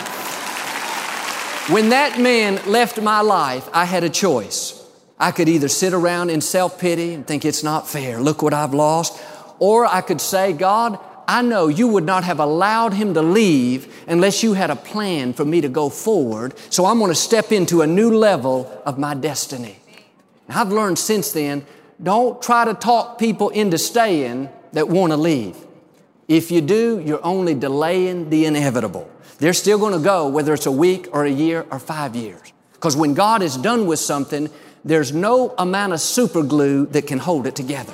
When 1.73 1.89
that 1.89 2.19
man 2.19 2.59
left 2.69 3.01
my 3.01 3.21
life, 3.21 3.69
I 3.73 3.85
had 3.85 4.03
a 4.03 4.09
choice. 4.09 4.82
I 5.19 5.31
could 5.31 5.47
either 5.47 5.67
sit 5.67 5.93
around 5.93 6.29
in 6.29 6.41
self 6.41 6.79
pity 6.79 7.13
and 7.13 7.25
think 7.25 7.45
it's 7.45 7.63
not 7.63 7.87
fair, 7.87 8.19
look 8.19 8.41
what 8.41 8.53
I've 8.53 8.73
lost, 8.73 9.21
or 9.59 9.85
I 9.85 10.01
could 10.01 10.21
say, 10.21 10.53
God, 10.53 10.99
I 11.27 11.41
know 11.41 11.67
you 11.67 11.87
would 11.87 12.03
not 12.03 12.23
have 12.23 12.39
allowed 12.39 12.93
him 12.93 13.13
to 13.13 13.21
leave 13.21 14.05
unless 14.07 14.43
you 14.43 14.53
had 14.53 14.69
a 14.69 14.75
plan 14.75 15.33
for 15.33 15.45
me 15.45 15.61
to 15.61 15.69
go 15.69 15.89
forward, 15.89 16.53
so 16.69 16.85
I'm 16.85 16.99
going 16.99 17.11
to 17.11 17.15
step 17.15 17.51
into 17.51 17.81
a 17.81 17.87
new 17.87 18.17
level 18.17 18.81
of 18.85 18.97
my 18.97 19.13
destiny. 19.13 19.77
I've 20.49 20.71
learned 20.71 20.99
since 20.99 21.31
then 21.31 21.65
don't 22.01 22.41
try 22.41 22.65
to 22.65 22.73
talk 22.73 23.17
people 23.17 23.49
into 23.49 23.77
staying 23.77 24.49
that 24.73 24.89
want 24.89 25.13
to 25.13 25.17
leave. 25.17 25.55
If 26.27 26.51
you 26.51 26.61
do, 26.61 27.01
you're 27.05 27.23
only 27.23 27.53
delaying 27.53 28.29
the 28.29 28.45
inevitable. 28.45 29.09
They're 29.37 29.53
still 29.53 29.77
going 29.77 29.93
to 29.93 30.03
go 30.03 30.27
whether 30.27 30.53
it's 30.53 30.65
a 30.65 30.71
week 30.71 31.07
or 31.11 31.25
a 31.25 31.31
year 31.31 31.65
or 31.71 31.79
five 31.79 32.15
years. 32.15 32.41
Because 32.73 32.95
when 32.95 33.13
God 33.13 33.41
is 33.41 33.55
done 33.55 33.87
with 33.87 33.99
something, 33.99 34.49
there's 34.85 35.13
no 35.13 35.53
amount 35.57 35.93
of 35.93 36.01
super 36.01 36.43
glue 36.43 36.85
that 36.87 37.07
can 37.07 37.19
hold 37.19 37.47
it 37.47 37.55
together. 37.55 37.93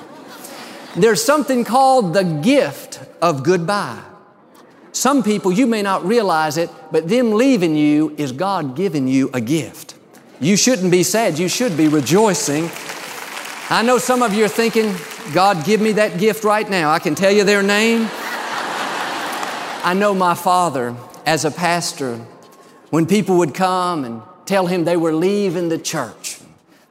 There's 0.96 1.22
something 1.22 1.64
called 1.64 2.14
the 2.14 2.24
gift 2.24 3.00
of 3.22 3.44
goodbye. 3.44 4.02
Some 4.92 5.22
people, 5.22 5.52
you 5.52 5.66
may 5.66 5.82
not 5.82 6.04
realize 6.04 6.56
it, 6.56 6.68
but 6.90 7.08
them 7.08 7.32
leaving 7.32 7.76
you 7.76 8.14
is 8.18 8.32
God 8.32 8.74
giving 8.74 9.06
you 9.06 9.30
a 9.32 9.40
gift. 9.40 9.94
You 10.40 10.56
shouldn't 10.56 10.90
be 10.90 11.04
sad, 11.04 11.38
you 11.38 11.48
should 11.48 11.76
be 11.76 11.86
rejoicing. 11.86 12.68
I 13.68 13.82
know 13.84 13.98
some 13.98 14.22
of 14.22 14.34
you 14.34 14.46
are 14.46 14.48
thinking, 14.48 14.92
God, 15.32 15.64
give 15.64 15.80
me 15.80 15.92
that 15.92 16.18
gift 16.18 16.42
right 16.42 16.68
now. 16.68 16.90
I 16.90 16.98
can 16.98 17.14
tell 17.14 17.30
you 17.30 17.44
their 17.44 17.62
name. 17.62 18.08
I 19.82 19.94
know 19.96 20.12
my 20.12 20.34
father 20.34 20.96
as 21.24 21.44
a 21.44 21.50
pastor, 21.52 22.16
when 22.90 23.06
people 23.06 23.38
would 23.38 23.54
come 23.54 24.04
and 24.04 24.22
tell 24.44 24.66
him 24.66 24.84
they 24.84 24.96
were 24.96 25.14
leaving 25.14 25.68
the 25.68 25.78
church, 25.78 26.39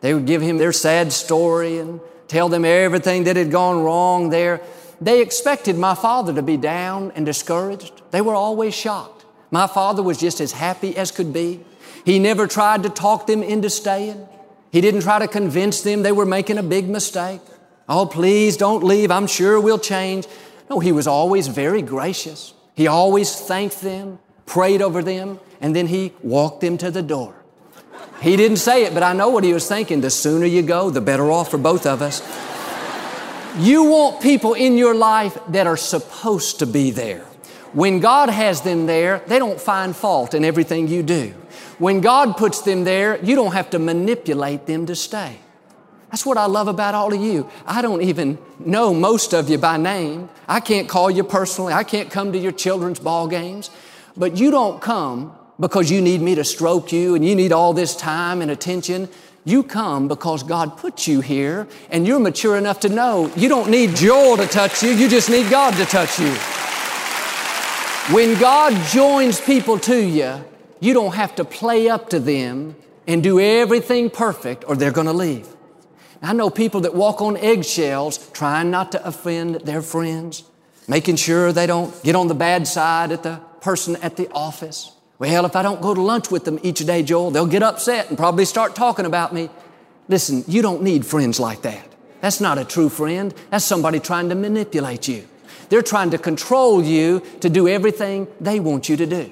they 0.02 0.14
would 0.14 0.26
give 0.26 0.42
him 0.42 0.58
their 0.58 0.72
sad 0.72 1.12
story 1.12 1.78
and 1.78 2.00
tell 2.28 2.50
them 2.50 2.66
everything 2.66 3.26
that 3.26 3.36
had 3.36 3.52
gone 3.52 3.84
wrong 3.84 4.30
there. 4.30 4.62
They 5.02 5.22
expected 5.22 5.78
my 5.78 5.96
father 5.96 6.34
to 6.34 6.42
be 6.42 6.58
down 6.58 7.12
and 7.16 7.26
discouraged. 7.26 8.02
They 8.12 8.22
were 8.22 8.36
always 8.36 8.74
shocked. 8.74 9.26
My 9.52 9.68
father 9.68 10.04
was 10.04 10.18
just 10.18 10.42
as 10.42 10.52
happy 10.52 10.96
as 10.96 11.12
could 11.12 11.34
be. 11.34 11.64
He 12.06 12.20
never 12.20 12.48
tried 12.48 12.84
to 12.84 12.90
talk 12.90 13.28
them 13.28 13.44
into 13.44 13.70
staying. 13.70 14.28
He 14.72 14.82
didn't 14.82 15.02
try 15.02 15.20
to 15.20 15.28
convince 15.28 15.82
them 15.82 16.04
they 16.04 16.12
were 16.12 16.26
making 16.26 16.58
a 16.58 16.64
big 16.64 16.88
mistake. 16.88 17.42
Oh, 17.88 18.06
please 18.06 18.56
don't 18.56 18.84
leave. 18.84 19.10
I'm 19.10 19.28
sure 19.28 19.60
we'll 19.60 19.80
change. 19.80 20.28
No, 20.70 20.80
he 20.80 20.92
was 20.92 21.08
always 21.08 21.48
very 21.48 21.82
gracious. 21.82 22.54
He 22.76 22.86
always 22.88 23.36
thanked 23.36 23.82
them, 23.82 24.20
prayed 24.46 24.82
over 24.82 25.02
them, 25.02 25.40
and 25.60 25.76
then 25.76 25.88
he 25.88 26.14
walked 26.22 26.62
them 26.62 26.78
to 26.78 26.92
the 26.92 27.02
door. 27.02 27.36
He 28.22 28.36
didn't 28.36 28.58
say 28.58 28.84
it, 28.84 28.94
but 28.94 29.04
I 29.04 29.14
know 29.14 29.30
what 29.30 29.44
he 29.44 29.54
was 29.54 29.68
thinking. 29.68 30.02
The 30.02 30.10
sooner 30.10 30.46
you 30.46 30.62
go, 30.62 30.90
the 30.90 31.02
better 31.02 31.32
off 31.32 31.52
for 31.52 31.58
both 31.58 31.86
of 31.86 32.02
us. 32.02 32.22
You 33.58 33.84
want 33.86 34.22
people 34.22 34.54
in 34.54 34.78
your 34.78 34.94
life 34.94 35.38
that 35.50 35.68
are 35.68 35.78
supposed 35.78 36.60
to 36.60 36.66
be 36.66 36.92
there. 36.92 37.26
When 37.74 38.00
God 38.00 38.30
has 38.30 38.62
them 38.62 38.86
there, 38.88 39.20
they 39.28 39.40
don't 39.40 39.60
find 39.60 39.96
fault 39.96 40.34
in 40.34 40.44
everything 40.44 40.88
you 40.88 41.04
do. 41.04 41.34
When 41.78 42.02
God 42.02 42.36
puts 42.36 42.62
them 42.62 42.84
there, 42.84 43.24
you 43.24 43.36
don't 43.36 43.54
have 43.54 43.70
to 43.72 43.80
manipulate 43.80 44.66
them 44.66 44.86
to 44.88 44.96
stay. 44.96 45.38
That's 46.12 46.26
what 46.26 46.38
I 46.38 46.48
love 46.48 46.68
about 46.68 46.96
all 46.96 47.14
of 47.14 47.22
you. 47.22 47.50
I 47.66 47.82
don't 47.82 48.02
even 48.02 48.40
know 48.60 48.94
most 48.94 49.34
of 49.34 49.50
you 49.50 49.58
by 49.58 49.78
name. 49.78 50.30
I 50.48 50.60
can't 50.60 50.90
call 50.90 51.12
you 51.12 51.24
personally. 51.24 51.72
I 51.72 51.84
can't 51.84 52.10
come 52.10 52.32
to 52.34 52.38
your 52.38 52.52
children's 52.52 53.00
ball 53.00 53.28
games. 53.28 53.70
But 54.18 54.36
you 54.38 54.50
don't 54.52 54.82
come 54.82 55.38
because 55.60 55.92
you 55.92 56.02
need 56.02 56.22
me 56.22 56.36
to 56.36 56.44
stroke 56.44 56.92
you 56.92 57.16
and 57.16 57.26
you 57.26 57.36
need 57.36 57.52
all 57.52 57.74
this 57.74 57.96
time 57.96 58.42
and 58.42 58.50
attention. 58.50 59.10
You 59.46 59.64
come 59.64 60.08
because 60.08 60.44
God 60.44 60.78
put 60.78 61.08
you 61.08 61.22
here 61.22 61.68
and 61.90 62.08
you're 62.08 62.20
mature 62.20 62.58
enough 62.58 62.80
to 62.82 62.90
know 62.90 63.32
you 63.36 63.50
don't 63.50 63.70
need 63.70 63.96
Joel 63.96 64.38
to 64.38 64.48
touch 64.48 64.84
you, 64.84 64.92
you 64.92 65.10
just 65.10 65.30
need 65.30 65.50
God 65.50 65.74
to 65.76 65.86
touch 65.86 66.20
you. 66.20 66.32
When 68.14 68.40
God 68.40 68.74
joins 68.88 69.40
people 69.40 69.78
to 69.80 69.96
you, 69.96 70.44
you 70.80 70.94
don't 70.94 71.14
have 71.14 71.36
to 71.36 71.46
play 71.46 71.90
up 71.90 72.10
to 72.10 72.20
them 72.20 72.76
and 73.08 73.22
do 73.22 73.40
everything 73.40 74.10
perfect 74.10 74.64
or 74.68 74.76
they're 74.76 74.92
going 74.92 75.08
to 75.08 75.14
leave. 75.14 75.48
I 76.22 76.34
know 76.34 76.50
people 76.50 76.82
that 76.82 76.94
walk 76.94 77.22
on 77.22 77.38
eggshells 77.38 78.30
trying 78.32 78.72
not 78.72 78.92
to 78.92 79.08
offend 79.08 79.56
their 79.62 79.82
friends, 79.82 80.44
making 80.88 81.16
sure 81.16 81.52
they 81.52 81.66
don't 81.66 82.02
get 82.04 82.16
on 82.16 82.28
the 82.28 82.36
bad 82.36 82.68
side 82.68 83.12
at 83.12 83.24
the 83.24 83.40
person 83.62 83.96
at 83.98 84.18
the 84.18 84.30
office. 84.32 84.92
Well, 85.20 85.46
if 85.46 85.58
I 85.58 85.62
don't 85.64 85.82
go 85.82 85.94
to 85.94 86.02
lunch 86.02 86.32
with 86.32 86.46
them 86.46 86.60
each 86.64 86.80
day, 86.80 87.04
Joel, 87.04 87.32
they'll 87.32 87.46
get 87.46 87.62
upset 87.62 88.08
and 88.08 88.18
probably 88.18 88.46
start 88.46 88.74
talking 88.74 89.06
about 89.06 89.34
me. 89.34 89.50
Listen, 90.08 90.46
you 90.48 90.62
don't 90.62 90.82
need 90.82 91.06
friends 91.06 91.42
like 91.42 91.62
that. 91.64 91.86
That's 92.22 92.40
not 92.40 92.58
a 92.58 92.64
true 92.64 92.88
friend. 92.88 93.34
That's 93.50 93.66
somebody 93.66 94.00
trying 94.00 94.30
to 94.30 94.36
manipulate 94.36 95.10
you. 95.10 95.28
They're 95.68 95.82
trying 95.82 96.12
to 96.12 96.18
control 96.18 96.82
you 96.82 97.22
to 97.42 97.50
do 97.50 97.68
everything 97.68 98.28
they 98.40 98.62
want 98.62 98.88
you 98.88 98.96
to 98.96 99.06
do. 99.06 99.32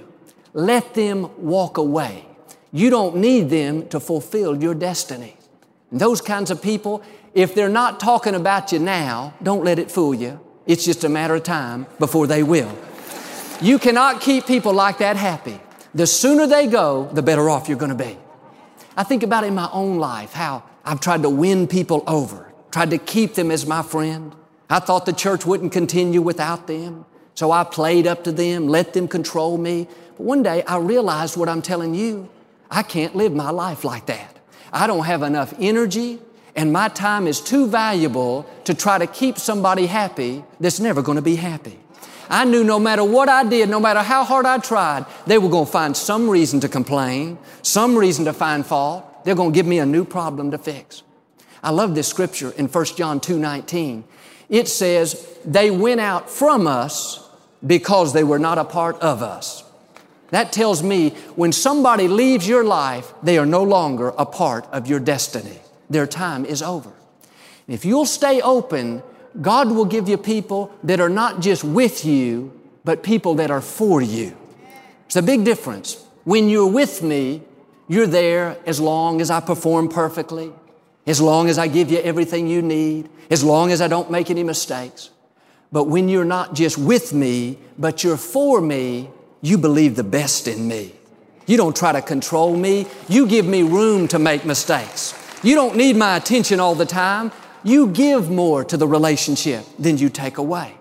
Let 0.54 0.94
them 0.94 1.30
walk 1.38 1.78
away. 1.78 2.26
You 2.74 2.90
don't 2.90 3.16
need 3.16 3.50
them 3.50 3.88
to 3.88 4.00
fulfill 4.02 4.62
your 4.62 4.76
destiny. 4.76 5.38
And 5.90 6.02
those 6.02 6.20
kinds 6.20 6.52
of 6.52 6.62
people, 6.62 7.02
if 7.34 7.56
they're 7.56 7.70
not 7.70 8.00
talking 8.00 8.36
about 8.36 8.74
you 8.74 8.80
now, 8.80 9.34
don't 9.42 9.64
let 9.64 9.80
it 9.80 9.90
fool 9.90 10.14
you. 10.14 10.40
It's 10.66 10.84
just 10.84 11.06
a 11.06 11.10
matter 11.10 11.36
of 11.36 11.44
time 11.44 11.88
before 11.98 12.28
they 12.28 12.44
will. 12.44 12.78
You 13.62 13.80
cannot 13.80 14.20
keep 14.20 14.46
people 14.46 14.74
like 14.74 14.98
that 14.98 15.16
happy. 15.16 15.62
The 15.98 16.06
sooner 16.06 16.46
they 16.46 16.68
go, 16.68 17.10
the 17.12 17.24
better 17.24 17.50
off 17.50 17.68
you're 17.68 17.76
going 17.76 17.90
to 17.90 18.04
be. 18.04 18.16
I 18.96 19.04
think 19.04 19.24
about 19.24 19.44
in 19.44 19.56
my 19.56 19.68
own 19.72 19.98
life 19.98 20.32
how 20.32 20.62
I've 20.86 21.00
tried 21.00 21.24
to 21.24 21.30
win 21.32 21.68
people 21.68 22.04
over, 22.06 22.54
tried 22.70 22.92
to 22.92 23.00
keep 23.00 23.34
them 23.34 23.50
as 23.50 23.66
my 23.66 23.82
friend. 23.82 24.36
I 24.70 24.78
thought 24.78 25.08
the 25.08 25.12
church 25.12 25.44
wouldn't 25.44 25.72
continue 25.72 26.22
without 26.22 26.68
them. 26.68 27.08
So 27.34 27.52
I 27.52 27.64
played 27.64 28.06
up 28.06 28.24
to 28.26 28.32
them, 28.32 28.68
let 28.68 28.94
them 28.94 29.08
control 29.08 29.58
me. 29.58 29.88
But 30.18 30.24
one 30.24 30.44
day 30.44 30.62
I 30.68 30.78
realized 30.78 31.36
what 31.36 31.50
I'm 31.50 31.64
telling 31.64 31.96
you. 31.96 32.30
I 32.70 32.84
can't 32.84 33.16
live 33.16 33.34
my 33.34 33.50
life 33.50 33.84
like 33.84 34.06
that. 34.06 34.38
I 34.72 34.86
don't 34.86 35.06
have 35.06 35.24
enough 35.24 35.52
energy 35.58 36.20
and 36.56 36.72
my 36.72 36.90
time 36.90 37.26
is 37.26 37.42
too 37.42 37.68
valuable 37.68 38.46
to 38.66 38.76
try 38.76 39.00
to 39.00 39.08
keep 39.08 39.40
somebody 39.40 39.88
happy 39.88 40.44
that's 40.60 40.80
never 40.80 41.02
going 41.02 41.16
to 41.16 41.24
be 41.24 41.38
happy. 41.38 41.80
I 42.30 42.46
knew 42.46 42.64
no 42.64 42.80
matter 42.80 43.04
what 43.04 43.30
I 43.30 43.44
did, 43.44 43.70
no 43.70 43.80
matter 43.80 44.02
how 44.02 44.24
hard 44.24 44.46
I 44.46 44.58
tried, 44.58 45.06
they 45.26 45.38
were 45.38 45.50
going 45.50 45.66
to 45.66 45.72
find 45.72 45.96
some 45.96 46.30
reason 46.30 46.60
to 46.62 46.70
complain, 46.70 47.38
some 47.62 47.98
reason 47.98 48.26
to 48.26 48.34
find 48.34 48.66
fault. 48.66 49.26
They're 49.26 49.36
going 49.36 49.52
to 49.52 49.56
give 49.56 49.66
me 49.66 49.80
a 49.80 49.86
new 49.86 50.06
problem 50.06 50.52
to 50.52 50.58
fix. 50.58 51.04
I 51.64 51.72
love 51.72 51.96
this 51.96 52.08
scripture 52.08 52.52
in 52.52 52.68
1 52.68 52.86
John 52.96 53.20
2 53.20 53.40
19. 53.40 54.04
It 54.50 54.68
says, 54.68 55.38
They 55.46 55.72
went 55.72 56.00
out 56.00 56.30
from 56.30 56.68
us 56.68 57.28
because 57.66 58.14
they 58.14 58.24
were 58.24 58.40
not 58.40 58.58
a 58.58 58.64
part 58.64 58.98
of 59.00 59.22
us. 59.22 59.64
That 60.30 60.52
tells 60.52 60.84
me 60.84 61.12
when 61.36 61.52
somebody 61.52 62.08
leaves 62.08 62.48
your 62.48 62.64
life, 62.64 63.14
they 63.24 63.38
are 63.38 63.46
no 63.46 63.64
longer 63.64 64.10
a 64.18 64.26
part 64.26 64.66
of 64.72 64.88
your 64.88 65.00
destiny. 65.00 65.60
Their 65.90 66.08
time 66.08 66.46
is 66.46 66.62
over. 66.62 66.92
If 67.68 67.86
you'll 67.86 68.06
stay 68.06 68.42
open 68.42 69.04
God 69.42 69.70
will 69.72 69.86
give 69.86 70.10
you 70.10 70.18
people 70.18 70.72
that 70.84 71.00
are 71.00 71.10
not 71.10 71.42
just 71.42 71.64
with 71.64 72.06
you, 72.06 72.52
but 72.84 73.04
people 73.04 73.36
that 73.36 73.52
are 73.52 73.62
for 73.62 74.02
you. 74.02 74.36
It's 75.06 75.16
a 75.16 75.22
big 75.22 75.44
difference. 75.46 76.04
When 76.24 76.50
you're 76.50 76.68
with 76.72 77.02
me, 77.04 77.42
you're 77.88 78.08
there 78.08 78.58
as 78.66 78.80
long 78.80 79.22
as 79.22 79.30
I 79.30 79.40
perform 79.40 79.90
perfectly, 79.90 80.52
as 81.06 81.22
long 81.22 81.50
as 81.50 81.58
I 81.58 81.68
give 81.68 81.92
you 81.92 82.00
everything 82.00 82.48
you 82.48 82.62
need, 82.62 83.10
as 83.30 83.44
long 83.44 83.72
as 83.72 83.82
I 83.82 83.88
don't 83.88 84.12
make 84.12 84.30
any 84.30 84.44
mistakes. 84.44 85.10
But 85.72 85.86
when 85.86 86.10
you're 86.10 86.26
not 86.26 86.54
just 86.54 86.78
with 86.78 87.14
me, 87.14 87.58
but 87.78 88.04
you're 88.04 88.18
for 88.18 88.62
me, 88.62 89.10
you 89.42 89.58
believe 89.58 89.96
the 89.96 90.04
best 90.04 90.48
in 90.48 90.68
me. 90.68 90.94
You 91.46 91.56
don't 91.56 91.76
try 91.76 91.94
to 91.94 92.02
control 92.02 92.56
me. 92.56 92.88
You 93.08 93.28
give 93.28 93.46
me 93.46 93.64
room 93.64 94.08
to 94.10 94.20
make 94.20 94.46
mistakes. 94.46 95.14
You 95.44 95.56
don't 95.56 95.78
need 95.78 95.96
my 95.96 96.18
attention 96.18 96.60
all 96.60 96.76
the 96.76 96.86
time. 96.86 97.32
You 97.68 97.88
give 97.88 98.30
more 98.30 98.64
to 98.64 98.78
the 98.78 98.88
relationship 98.88 99.66
than 99.78 99.98
you 99.98 100.08
take 100.08 100.38
away. 100.38 100.74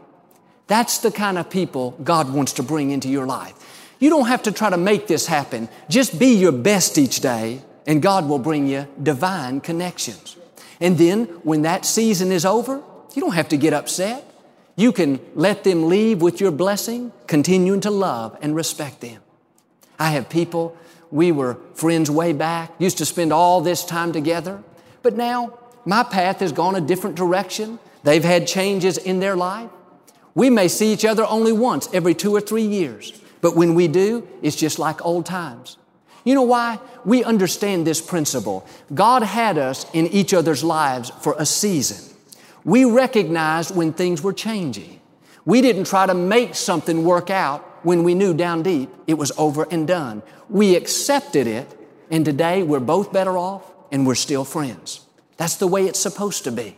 That's 0.68 0.98
the 0.98 1.10
kind 1.10 1.36
of 1.36 1.50
people 1.50 1.98
God 2.04 2.32
wants 2.32 2.52
to 2.52 2.62
bring 2.62 2.92
into 2.92 3.08
your 3.08 3.26
life. 3.26 3.54
You 3.98 4.08
don't 4.08 4.28
have 4.28 4.44
to 4.44 4.52
try 4.52 4.70
to 4.70 4.76
make 4.76 5.08
this 5.08 5.26
happen. 5.26 5.68
Just 5.88 6.16
be 6.16 6.36
your 6.36 6.52
best 6.52 6.96
each 6.96 7.18
day, 7.18 7.60
and 7.88 8.00
God 8.00 8.28
will 8.28 8.38
bring 8.38 8.68
you 8.68 8.86
divine 9.02 9.60
connections. 9.62 10.36
And 10.80 10.96
then 10.96 11.24
when 11.42 11.62
that 11.62 11.84
season 11.84 12.30
is 12.30 12.44
over, 12.44 12.80
you 13.14 13.20
don't 13.20 13.34
have 13.34 13.48
to 13.48 13.56
get 13.56 13.72
upset. 13.72 14.24
You 14.76 14.92
can 14.92 15.18
let 15.34 15.64
them 15.64 15.88
leave 15.88 16.22
with 16.22 16.40
your 16.40 16.52
blessing, 16.52 17.10
continuing 17.26 17.80
to 17.80 17.90
love 17.90 18.38
and 18.40 18.54
respect 18.54 19.00
them. 19.00 19.20
I 19.98 20.10
have 20.10 20.28
people, 20.28 20.76
we 21.10 21.32
were 21.32 21.58
friends 21.74 22.12
way 22.12 22.32
back, 22.32 22.70
used 22.78 22.98
to 22.98 23.04
spend 23.04 23.32
all 23.32 23.60
this 23.60 23.84
time 23.84 24.12
together, 24.12 24.62
but 25.02 25.16
now 25.16 25.58
my 25.86 26.02
path 26.02 26.40
has 26.40 26.52
gone 26.52 26.74
a 26.74 26.80
different 26.80 27.16
direction. 27.16 27.78
They've 28.02 28.22
had 28.22 28.46
changes 28.46 28.98
in 28.98 29.20
their 29.20 29.36
life. 29.36 29.70
We 30.34 30.50
may 30.50 30.68
see 30.68 30.92
each 30.92 31.04
other 31.04 31.24
only 31.24 31.52
once 31.52 31.88
every 31.94 32.12
two 32.12 32.34
or 32.34 32.42
three 32.42 32.66
years, 32.66 33.18
but 33.40 33.56
when 33.56 33.74
we 33.74 33.88
do, 33.88 34.28
it's 34.42 34.56
just 34.56 34.78
like 34.78 35.02
old 35.04 35.24
times. 35.24 35.78
You 36.24 36.34
know 36.34 36.42
why? 36.42 36.80
We 37.04 37.22
understand 37.22 37.86
this 37.86 38.00
principle. 38.00 38.66
God 38.92 39.22
had 39.22 39.56
us 39.56 39.86
in 39.92 40.08
each 40.08 40.34
other's 40.34 40.64
lives 40.64 41.10
for 41.20 41.36
a 41.38 41.46
season. 41.46 42.14
We 42.64 42.84
recognized 42.84 43.74
when 43.74 43.92
things 43.92 44.22
were 44.22 44.32
changing. 44.32 45.00
We 45.44 45.62
didn't 45.62 45.84
try 45.84 46.04
to 46.06 46.14
make 46.14 46.56
something 46.56 47.04
work 47.04 47.30
out 47.30 47.62
when 47.86 48.02
we 48.02 48.14
knew 48.14 48.34
down 48.34 48.64
deep 48.64 48.90
it 49.06 49.14
was 49.14 49.30
over 49.38 49.68
and 49.70 49.86
done. 49.86 50.24
We 50.50 50.74
accepted 50.74 51.46
it, 51.46 51.78
and 52.10 52.24
today 52.24 52.64
we're 52.64 52.80
both 52.80 53.12
better 53.12 53.38
off 53.38 53.62
and 53.92 54.04
we're 54.04 54.16
still 54.16 54.44
friends. 54.44 55.05
That's 55.36 55.56
the 55.56 55.66
way 55.66 55.86
it's 55.86 55.98
supposed 55.98 56.44
to 56.44 56.52
be. 56.52 56.76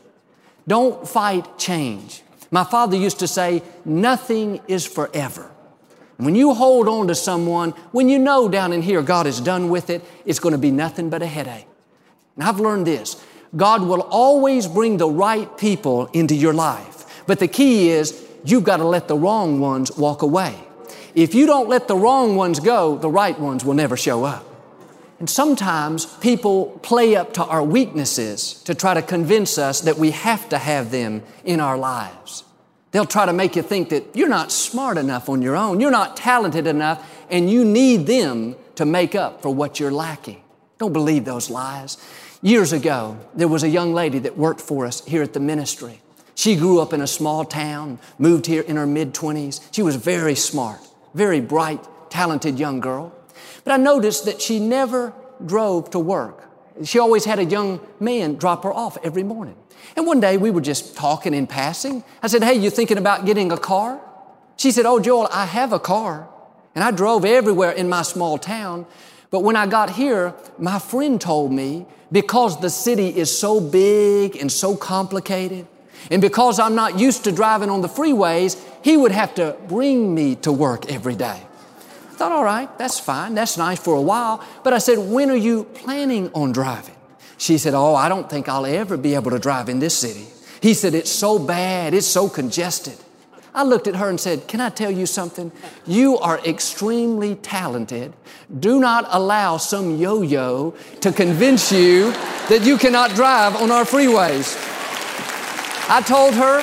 Don't 0.67 1.09
fight 1.09 1.59
change. 1.59 2.23
My 2.51 2.65
father 2.65 2.97
used 2.97 3.19
to 3.21 3.29
say, 3.29 3.63
nothing 3.85 4.61
is 4.69 4.87
forever. 4.87 5.51
When 6.17 6.35
you 6.35 6.53
hold 6.53 6.89
on 6.89 7.07
to 7.09 7.15
someone, 7.15 7.71
when 7.93 8.09
you 8.09 8.19
know 8.19 8.49
down 8.49 8.73
in 8.73 8.83
here 8.83 9.03
God 9.03 9.27
is 9.27 9.41
done 9.41 9.69
with 9.69 9.89
it, 9.89 10.03
it's 10.25 10.41
going 10.41 10.53
to 10.53 10.59
be 10.59 10.73
nothing 10.73 11.11
but 11.11 11.23
a 11.23 11.27
headache. 11.27 11.67
And 12.35 12.45
I've 12.45 12.59
learned 12.59 12.87
this. 12.87 13.23
God 13.57 13.83
will 13.83 14.01
always 14.01 14.67
bring 14.67 14.97
the 14.97 15.09
right 15.09 15.57
people 15.57 16.07
into 16.07 16.35
your 16.35 16.53
life. 16.53 17.25
But 17.27 17.39
the 17.39 17.49
key 17.49 17.91
is 17.91 18.27
you've 18.45 18.65
got 18.65 18.79
to 18.79 18.85
let 18.85 19.09
the 19.09 19.17
wrong 19.17 19.61
ones 19.61 19.97
walk 19.97 20.23
away. 20.23 20.59
If 21.15 21.35
you 21.35 21.47
don't 21.47 21.69
let 21.69 21.89
the 21.89 21.97
wrong 21.97 22.37
ones 22.37 22.61
go, 22.61 22.99
the 22.99 23.09
right 23.11 23.39
ones 23.39 23.65
will 23.65 23.75
never 23.75 23.97
show 23.97 24.25
up. 24.25 24.45
And 25.19 25.29
sometimes 25.29 26.07
people 26.07 26.79
play 26.83 27.17
up 27.17 27.35
to 27.35 27.45
our 27.45 27.63
weaknesses 27.63 28.63
to 28.65 28.75
try 28.75 28.95
to 28.95 29.03
convince 29.03 29.59
us 29.59 29.81
that 29.81 29.99
we 29.99 30.13
have 30.13 30.49
to 30.51 30.59
have 30.59 30.91
them 30.91 31.23
in 31.45 31.59
our 31.61 31.77
lives. 31.77 32.45
They'll 32.93 33.05
try 33.05 33.27
to 33.27 33.33
make 33.33 33.57
you 33.57 33.63
think 33.63 33.91
that 33.91 34.05
you're 34.15 34.29
not 34.29 34.53
smart 34.53 34.97
enough 34.97 35.29
on 35.29 35.43
your 35.43 35.57
own, 35.57 35.81
you're 35.81 35.91
not 35.91 36.17
talented 36.17 36.67
enough, 36.67 37.05
and 37.31 37.51
you 37.51 37.65
need 37.65 38.07
them 38.07 38.57
to 38.77 38.85
make 38.85 39.15
up 39.15 39.43
for 39.43 39.53
what 39.53 39.81
you're 39.81 39.91
lacking. 39.91 40.43
Don't 40.79 40.93
believe 40.93 41.25
those 41.25 41.51
lies. 41.51 41.99
Years 42.41 42.73
ago, 42.73 43.19
there 43.35 43.49
was 43.49 43.65
a 43.65 43.69
young 43.69 43.93
lady 43.93 44.21
that 44.21 44.39
worked 44.39 44.61
for 44.61 44.87
us 44.87 45.05
here 45.05 45.23
at 45.23 45.33
the 45.33 45.41
ministry. 45.41 46.01
She 46.37 46.55
grew 46.55 46.81
up 46.81 46.93
in 46.93 47.01
a 47.01 47.07
small 47.07 47.45
town, 47.45 47.99
moved 48.17 48.47
here 48.47 48.63
in 48.63 48.77
her 48.77 48.87
mid 48.87 49.13
20s. 49.13 49.61
She 49.73 49.83
was 49.83 49.97
very 49.97 50.37
smart, 50.37 50.79
very 51.13 51.41
bright, 51.41 51.85
talented 52.11 52.61
young 52.61 52.79
girl. 52.79 53.13
But 53.65 53.73
I 53.73 53.77
noticed 53.77 54.25
that 54.27 54.41
she 54.41 54.61
never 54.61 55.13
drove 55.45 55.91
to 55.91 55.99
work. 55.99 56.45
She 56.85 56.99
always 56.99 57.25
had 57.25 57.39
a 57.39 57.45
young 57.45 57.81
man 57.99 58.35
drop 58.35 58.65
her 58.65 58.73
off 58.73 58.97
every 59.03 59.23
morning. 59.23 59.57
And 59.97 60.07
one 60.07 60.21
day 60.21 60.37
we 60.37 60.51
were 60.51 60.61
just 60.61 60.97
talking 60.97 61.35
in 61.35 61.47
passing. 61.47 62.05
I 62.23 62.29
said, 62.29 62.43
Hey, 62.43 62.55
you 62.55 62.71
thinking 62.71 62.99
about 62.99 63.27
getting 63.27 63.51
a 63.51 63.59
car? 63.59 64.01
She 64.57 64.71
said, 64.71 64.87
Oh, 64.87 65.01
Joel, 65.01 65.29
I 65.33 65.47
have 65.47 65.73
a 65.73 65.81
car. 65.81 66.29
And 66.75 66.85
I 66.85 66.91
drove 66.91 67.25
everywhere 67.25 67.73
in 67.73 67.89
my 67.89 68.03
small 68.03 68.39
town. 68.39 68.87
But 69.31 69.41
when 69.41 69.57
I 69.57 69.67
got 69.67 69.91
here, 69.91 70.35
my 70.59 70.79
friend 70.79 71.21
told 71.21 71.53
me 71.53 71.87
because 72.11 72.61
the 72.61 72.71
city 72.71 73.09
is 73.09 73.37
so 73.37 73.61
big 73.61 74.37
and 74.37 74.51
so 74.51 74.77
complicated, 74.77 75.67
and 76.11 76.23
because 76.23 76.59
I'm 76.59 76.75
not 76.75 76.99
used 76.99 77.25
to 77.25 77.33
driving 77.33 77.71
on 77.71 77.83
the 77.83 77.89
freeways, 77.89 78.59
he 78.83 78.97
would 78.97 79.13
have 79.13 79.35
to 79.35 79.57
bring 79.67 80.15
me 80.15 80.37
to 80.37 80.53
work 80.53 80.91
every 80.91 81.17
day. 81.17 81.43
Thought, 82.19 82.33
all 82.33 82.43
right, 82.43 82.77
that's 82.79 82.99
fine. 82.99 83.37
That's 83.37 83.57
nice 83.57 83.79
for 83.79 83.95
a 83.95 84.03
while. 84.03 84.45
But 84.65 84.73
I 84.73 84.79
said, 84.79 84.99
when 84.99 85.31
are 85.31 85.37
you 85.37 85.63
planning 85.63 86.33
on 86.35 86.51
driving? 86.51 86.97
She 87.37 87.59
said, 87.59 87.75
oh, 87.75 87.95
I 87.95 88.09
don't 88.09 88.29
think 88.29 88.49
I'll 88.49 88.67
ever 88.67 88.97
be 88.97 89.15
able 89.15 89.31
to 89.31 89.39
drive 89.39 89.69
in 89.69 89.79
this 89.79 89.97
city. 89.97 90.27
He 90.61 90.75
said, 90.75 90.95
it's 90.95 91.13
so 91.13 91.39
bad. 91.39 91.95
It's 91.95 92.09
so 92.09 92.29
congested. 92.29 92.99
I 93.55 93.63
looked 93.63 93.87
at 93.87 93.95
her 93.95 94.09
and 94.09 94.19
said, 94.19 94.49
Can 94.49 94.61
I 94.61 94.69
tell 94.69 94.91
you 94.91 95.07
something? 95.07 95.53
You 95.87 96.19
are 96.19 96.39
extremely 96.41 97.37
talented. 97.37 98.13
Do 98.59 98.79
not 98.79 99.07
allow 99.11 99.57
some 99.57 99.97
yo 99.97 100.23
yo 100.23 100.75
to 101.01 101.13
convince 101.13 101.73
you 101.73 102.11
that 102.51 102.63
you 102.65 102.79
cannot 102.79 103.15
drive 103.15 103.57
on 103.57 103.71
our 103.71 103.85
freeways. 103.85 104.57
I 105.89 106.03
told 106.03 106.35
her, 106.35 106.63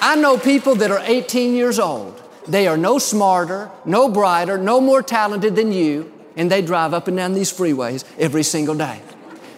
I 0.00 0.16
know 0.16 0.38
people 0.38 0.74
that 0.76 0.90
are 0.90 1.02
18 1.04 1.54
years 1.54 1.78
old. 1.78 2.20
They 2.48 2.66
are 2.66 2.76
no 2.76 2.98
smarter, 2.98 3.70
no 3.84 4.08
brighter, 4.08 4.56
no 4.56 4.80
more 4.80 5.02
talented 5.02 5.54
than 5.54 5.70
you, 5.70 6.12
and 6.36 6.50
they 6.50 6.62
drive 6.62 6.94
up 6.94 7.06
and 7.06 7.16
down 7.16 7.34
these 7.34 7.52
freeways 7.52 8.04
every 8.18 8.42
single 8.42 8.74
day. 8.74 9.02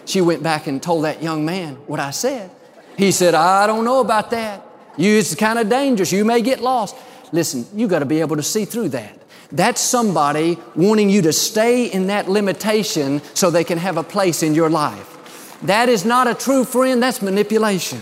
She 0.05 0.19
went 0.19 0.43
back 0.43 0.67
and 0.67 0.81
told 0.83 1.05
that 1.05 1.23
young 1.23 1.45
man 1.45 1.75
what 1.87 1.99
I 1.99 2.11
said. 2.11 2.51
He 2.97 3.11
said, 3.11 3.33
I 3.33 3.65
don't 3.65 3.85
know 3.85 4.01
about 4.01 4.31
that. 4.31 4.65
You, 4.97 5.17
it's 5.17 5.33
kind 5.35 5.57
of 5.57 5.69
dangerous. 5.69 6.11
You 6.11 6.25
may 6.25 6.41
get 6.41 6.59
lost. 6.59 6.95
Listen, 7.31 7.65
you 7.73 7.87
got 7.87 7.99
to 7.99 8.05
be 8.05 8.19
able 8.19 8.35
to 8.35 8.43
see 8.43 8.65
through 8.65 8.89
that. 8.89 9.17
That's 9.51 9.81
somebody 9.81 10.57
wanting 10.75 11.09
you 11.09 11.21
to 11.23 11.33
stay 11.33 11.85
in 11.85 12.07
that 12.07 12.29
limitation 12.29 13.21
so 13.33 13.49
they 13.49 13.63
can 13.63 13.77
have 13.77 13.97
a 13.97 14.03
place 14.03 14.43
in 14.43 14.53
your 14.53 14.69
life. 14.69 15.59
That 15.63 15.89
is 15.89 16.05
not 16.05 16.27
a 16.27 16.33
true 16.33 16.65
friend, 16.65 17.01
that's 17.01 17.21
manipulation. 17.21 18.01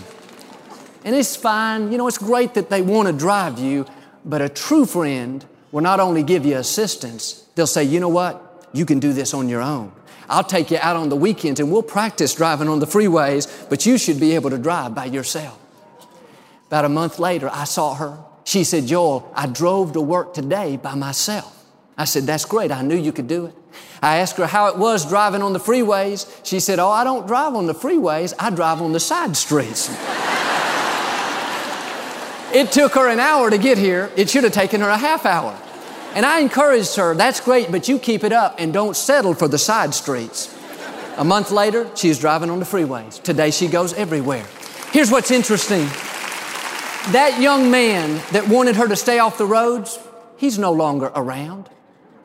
And 1.04 1.16
it's 1.16 1.36
fine, 1.36 1.92
you 1.92 1.98
know, 1.98 2.08
it's 2.08 2.18
great 2.18 2.54
that 2.54 2.70
they 2.70 2.82
want 2.82 3.08
to 3.08 3.14
drive 3.14 3.60
you, 3.60 3.86
but 4.30 4.42
a 4.42 4.50
true 4.50 4.86
friend 4.86 5.44
will 5.72 5.82
not 5.82 6.00
only 6.00 6.24
give 6.24 6.46
you 6.46 6.58
assistance, 6.58 7.46
they'll 7.56 7.68
say, 7.68 7.84
you 7.84 8.00
know 8.00 8.10
what? 8.10 8.68
You 8.74 8.86
can 8.86 9.00
do 9.00 9.12
this 9.12 9.34
on 9.34 9.50
your 9.50 9.62
own. 9.62 9.92
I'll 10.30 10.44
take 10.44 10.70
you 10.70 10.78
out 10.80 10.96
on 10.96 11.10
the 11.10 11.16
weekends 11.16 11.60
and 11.60 11.72
we'll 11.72 11.82
practice 11.82 12.36
driving 12.36 12.68
on 12.68 12.80
the 12.80 12.86
freeways, 12.86 13.68
but 13.70 13.88
you 13.88 13.98
should 13.98 14.20
be 14.20 14.36
able 14.36 14.52
to 14.52 14.60
drive 14.60 14.94
by 14.94 15.06
yourself. 15.06 15.60
About 16.68 16.86
a 16.86 16.90
month 16.90 17.18
later, 17.18 17.50
I 17.52 17.64
saw 17.64 17.96
her. 17.96 18.20
She 18.44 18.64
said, 18.64 18.86
Joel, 18.86 19.32
I 19.36 19.48
drove 19.48 19.94
to 19.94 20.02
work 20.02 20.36
today 20.36 20.78
by 20.78 20.94
myself. 20.94 21.56
I 21.98 22.06
said, 22.06 22.24
That's 22.24 22.46
great. 22.46 22.72
I 22.72 22.84
knew 22.84 22.96
you 22.96 23.12
could 23.12 23.28
do 23.28 23.48
it. 23.48 23.56
I 24.04 24.18
asked 24.18 24.38
her 24.38 24.46
how 24.46 24.68
it 24.68 24.78
was 24.78 25.08
driving 25.10 25.42
on 25.42 25.54
the 25.54 25.60
freeways. 25.60 26.30
She 26.46 26.60
said, 26.60 26.78
Oh, 26.78 26.90
I 26.90 27.04
don't 27.04 27.26
drive 27.26 27.56
on 27.56 27.66
the 27.66 27.74
freeways, 27.74 28.34
I 28.38 28.52
drive 28.52 28.82
on 28.82 28.92
the 28.92 29.00
side 29.00 29.36
streets. 29.36 29.90
it 32.54 32.72
took 32.72 32.94
her 32.96 33.08
an 33.10 33.20
hour 33.20 33.50
to 33.50 33.58
get 33.58 33.78
here. 33.78 34.12
It 34.16 34.30
should 34.30 34.44
have 34.44 34.54
taken 34.54 34.82
her 34.82 34.90
a 34.90 34.98
half 34.98 35.26
hour. 35.26 35.58
And 36.16 36.26
I 36.26 36.40
encouraged 36.40 36.96
her, 36.96 37.14
That's 37.14 37.40
great, 37.40 37.72
but 37.72 37.88
you 37.88 38.00
keep 38.00 38.24
it 38.24 38.34
up 38.34 38.56
and 38.58 38.74
don't 38.74 38.96
settle 38.96 39.34
for 39.34 39.48
the 39.48 39.58
side 39.58 39.94
streets. 39.94 40.56
A 41.18 41.24
month 41.24 41.52
later, 41.52 41.90
she's 41.96 42.18
driving 42.18 42.50
on 42.50 42.60
the 42.60 42.66
freeways. 42.66 43.22
Today, 43.22 43.52
she 43.52 43.68
goes 43.68 43.94
everywhere. 43.94 44.46
Here's 44.92 45.12
what's 45.12 45.32
interesting 45.32 45.88
that 47.12 47.40
young 47.42 47.72
man 47.72 48.22
that 48.34 48.48
wanted 48.48 48.76
her 48.76 48.88
to 48.88 48.96
stay 48.96 49.20
off 49.20 49.38
the 49.38 49.46
roads, 49.46 49.98
he's 50.38 50.60
no 50.60 50.72
longer 50.72 51.12
around. 51.16 51.70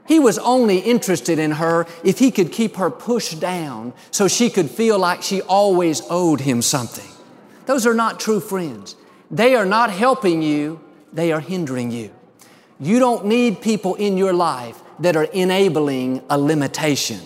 He 0.07 0.19
was 0.19 0.39
only 0.39 0.79
interested 0.79 1.39
in 1.39 1.53
her 1.53 1.87
if 2.03 2.19
he 2.19 2.31
could 2.31 2.53
keep 2.53 2.77
her 2.77 2.91
pushed 2.91 3.41
down 3.41 3.95
so 4.11 4.29
she 4.29 4.51
could 4.51 4.71
feel 4.71 4.99
like 4.99 5.23
she 5.23 5.41
always 5.43 6.03
owed 6.11 6.41
him 6.41 6.61
something. 6.61 7.09
Those 7.67 7.87
are 7.87 7.95
not 7.95 8.21
true 8.21 8.41
friends. 8.41 8.97
They 9.31 9.55
are 9.55 9.65
not 9.65 9.91
helping 9.91 10.43
you, 10.43 10.81
they 11.13 11.33
are 11.33 11.41
hindering 11.41 11.91
you. 11.91 12.11
You 12.81 12.99
don't 12.99 13.27
need 13.27 13.61
people 13.61 13.95
in 13.95 14.17
your 14.17 14.33
life 14.33 14.81
that 14.99 15.17
are 15.17 15.25
enabling 15.25 16.23
a 16.29 16.39
limitation, 16.39 17.21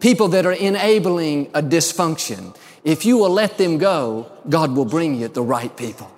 people 0.00 0.28
that 0.28 0.46
are 0.46 0.52
enabling 0.52 1.48
a 1.54 1.62
dysfunction. 1.62 2.56
If 2.84 3.04
you 3.04 3.16
will 3.18 3.30
let 3.30 3.58
them 3.58 3.78
go, 3.78 4.30
God 4.48 4.74
will 4.74 4.84
bring 4.84 5.14
you 5.14 5.28
the 5.28 5.42
right 5.42 5.76
people. 5.76 6.10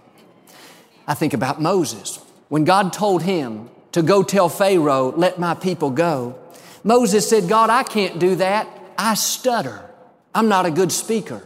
I 1.06 1.14
think 1.14 1.34
about 1.34 1.60
Moses. 1.60 2.18
When 2.48 2.64
God 2.64 2.92
told 2.92 3.22
him 3.22 3.68
to 3.92 4.02
go 4.02 4.22
tell 4.22 4.48
Pharaoh, 4.48 5.12
let 5.16 5.38
my 5.38 5.54
people 5.54 5.90
go, 5.90 6.38
Moses 6.82 7.28
said, 7.28 7.48
God, 7.48 7.70
I 7.70 7.82
can't 7.82 8.18
do 8.18 8.36
that. 8.36 8.68
I 8.98 9.14
stutter. 9.14 9.90
I'm 10.34 10.48
not 10.48 10.66
a 10.66 10.70
good 10.70 10.92
speaker. 10.92 11.42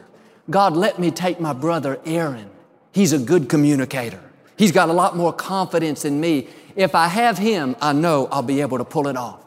God, 0.50 0.76
let 0.76 0.98
me 0.98 1.10
take 1.10 1.40
my 1.40 1.52
brother 1.52 2.00
Aaron. 2.04 2.50
He's 2.98 3.12
a 3.12 3.18
good 3.20 3.48
communicator. 3.48 4.20
He's 4.56 4.72
got 4.72 4.88
a 4.88 4.92
lot 4.92 5.16
more 5.16 5.32
confidence 5.32 6.04
in 6.04 6.20
me. 6.20 6.48
If 6.74 6.96
I 6.96 7.06
have 7.06 7.38
him, 7.38 7.76
I 7.80 7.92
know 7.92 8.26
I'll 8.32 8.42
be 8.42 8.60
able 8.60 8.78
to 8.78 8.84
pull 8.84 9.06
it 9.06 9.16
off. 9.16 9.40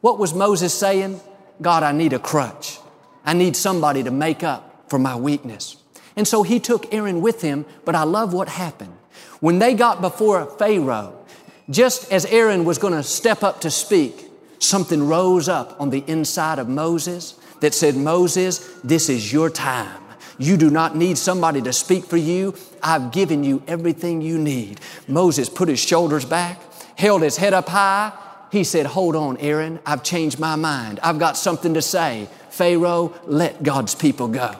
What 0.00 0.18
was 0.18 0.32
Moses 0.32 0.72
saying? 0.72 1.20
God, 1.60 1.82
I 1.82 1.92
need 1.92 2.14
a 2.14 2.18
crutch. 2.18 2.78
I 3.26 3.34
need 3.34 3.56
somebody 3.56 4.02
to 4.04 4.10
make 4.10 4.42
up 4.42 4.88
for 4.88 4.98
my 4.98 5.16
weakness. 5.16 5.76
And 6.16 6.26
so 6.26 6.42
he 6.44 6.58
took 6.60 6.90
Aaron 6.94 7.20
with 7.20 7.42
him, 7.42 7.66
but 7.84 7.94
I 7.94 8.04
love 8.04 8.32
what 8.32 8.48
happened. 8.48 8.96
When 9.40 9.58
they 9.58 9.74
got 9.74 10.00
before 10.00 10.46
Pharaoh, 10.46 11.26
just 11.68 12.10
as 12.10 12.24
Aaron 12.24 12.64
was 12.64 12.78
going 12.78 12.94
to 12.94 13.02
step 13.02 13.42
up 13.42 13.60
to 13.60 13.70
speak, 13.70 14.30
something 14.60 15.06
rose 15.06 15.46
up 15.46 15.78
on 15.78 15.90
the 15.90 16.04
inside 16.06 16.58
of 16.58 16.70
Moses 16.70 17.38
that 17.60 17.74
said, 17.74 17.96
Moses, 17.96 18.66
this 18.82 19.10
is 19.10 19.30
your 19.30 19.50
time. 19.50 20.07
You 20.38 20.56
do 20.56 20.70
not 20.70 20.96
need 20.96 21.18
somebody 21.18 21.60
to 21.62 21.72
speak 21.72 22.04
for 22.04 22.16
you. 22.16 22.54
I've 22.82 23.10
given 23.10 23.42
you 23.42 23.62
everything 23.66 24.20
you 24.20 24.38
need. 24.38 24.80
Moses 25.08 25.48
put 25.48 25.68
his 25.68 25.80
shoulders 25.80 26.24
back, 26.24 26.60
held 26.96 27.22
his 27.22 27.36
head 27.36 27.52
up 27.52 27.68
high. 27.68 28.12
He 28.52 28.64
said, 28.64 28.86
Hold 28.86 29.16
on, 29.16 29.36
Aaron, 29.38 29.80
I've 29.84 30.02
changed 30.02 30.38
my 30.38 30.56
mind. 30.56 31.00
I've 31.02 31.18
got 31.18 31.36
something 31.36 31.74
to 31.74 31.82
say. 31.82 32.28
Pharaoh, 32.50 33.12
let 33.26 33.62
God's 33.62 33.94
people 33.94 34.28
go. 34.28 34.54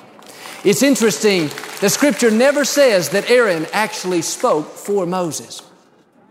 It's 0.65 0.83
interesting, 0.83 1.49
the 1.81 1.89
scripture 1.89 2.31
never 2.31 2.65
says 2.65 3.11
that 3.11 3.31
Aaron 3.31 3.67
actually 3.73 4.23
spoke 4.23 4.67
for 4.67 5.07
Moses. 5.07 5.63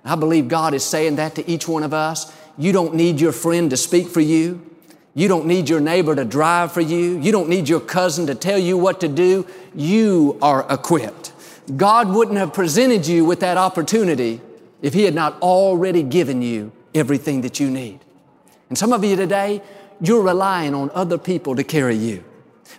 I 0.03 0.15
believe 0.15 0.49
God 0.49 0.73
is 0.73 0.83
saying 0.83 1.15
that 1.15 1.35
to 1.35 1.49
each 1.49 1.67
one 1.67 1.83
of 1.83 1.93
us. 1.93 2.33
You 2.57 2.73
don't 2.73 2.95
need 2.95 3.21
your 3.21 3.31
friend 3.31 3.69
to 3.69 3.77
speak 3.77 4.07
for 4.07 4.19
you. 4.19 4.66
You 5.17 5.27
don't 5.27 5.47
need 5.47 5.67
your 5.67 5.79
neighbor 5.79 6.13
to 6.13 6.23
drive 6.23 6.71
for 6.71 6.79
you. 6.79 7.17
You 7.17 7.31
don't 7.31 7.49
need 7.49 7.67
your 7.67 7.79
cousin 7.79 8.27
to 8.27 8.35
tell 8.35 8.59
you 8.59 8.77
what 8.77 8.99
to 8.99 9.07
do. 9.07 9.47
You 9.73 10.37
are 10.43 10.63
equipped. 10.71 11.31
God 11.75 12.09
wouldn't 12.09 12.37
have 12.37 12.53
presented 12.53 13.07
you 13.07 13.25
with 13.25 13.39
that 13.39 13.57
opportunity 13.57 14.41
if 14.83 14.93
He 14.93 15.05
had 15.05 15.15
not 15.15 15.41
already 15.41 16.03
given 16.03 16.43
you 16.43 16.71
everything 16.93 17.41
that 17.41 17.59
you 17.59 17.71
need. 17.71 17.99
And 18.69 18.77
some 18.77 18.93
of 18.93 19.03
you 19.03 19.15
today, 19.15 19.63
you're 19.99 20.21
relying 20.21 20.75
on 20.75 20.91
other 20.93 21.17
people 21.17 21.55
to 21.55 21.63
carry 21.63 21.95
you. 21.95 22.23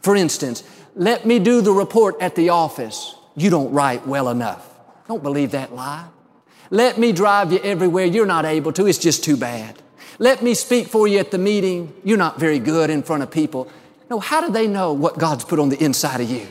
For 0.01 0.15
instance, 0.15 0.63
let 0.95 1.27
me 1.27 1.41
do 1.41 1.61
the 1.61 1.73
report 1.73 2.15
at 2.21 2.37
the 2.37 2.51
office. 2.51 3.17
You 3.35 3.51
don't 3.51 3.73
write 3.73 4.07
well 4.07 4.29
enough. 4.29 4.65
Don't 5.09 5.25
believe 5.25 5.51
that 5.51 5.75
lie. 5.75 6.07
Let 6.71 6.99
me 6.99 7.11
drive 7.11 7.53
you 7.53 7.59
everywhere. 7.59 8.05
You're 8.05 8.27
not 8.27 8.45
able 8.45 8.73
to. 8.75 8.87
It's 8.87 8.99
just 8.99 9.25
too 9.25 9.37
bad. 9.37 9.83
Let 10.21 10.43
me 10.43 10.55
speak 10.55 10.89
for 10.89 11.07
you 11.07 11.19
at 11.19 11.31
the 11.31 11.39
meeting. 11.39 11.95
You're 12.03 12.19
not 12.19 12.41
very 12.41 12.59
good 12.59 12.91
in 12.91 13.03
front 13.03 13.23
of 13.23 13.31
people. 13.31 13.71
No, 14.11 14.19
how 14.19 14.41
do 14.41 14.51
they 14.51 14.67
know 14.67 14.93
what 14.93 15.19
God's 15.19 15.45
put 15.45 15.59
on 15.59 15.69
the 15.69 15.83
inside 15.83 16.21
of 16.21 16.31
you? 16.31 16.47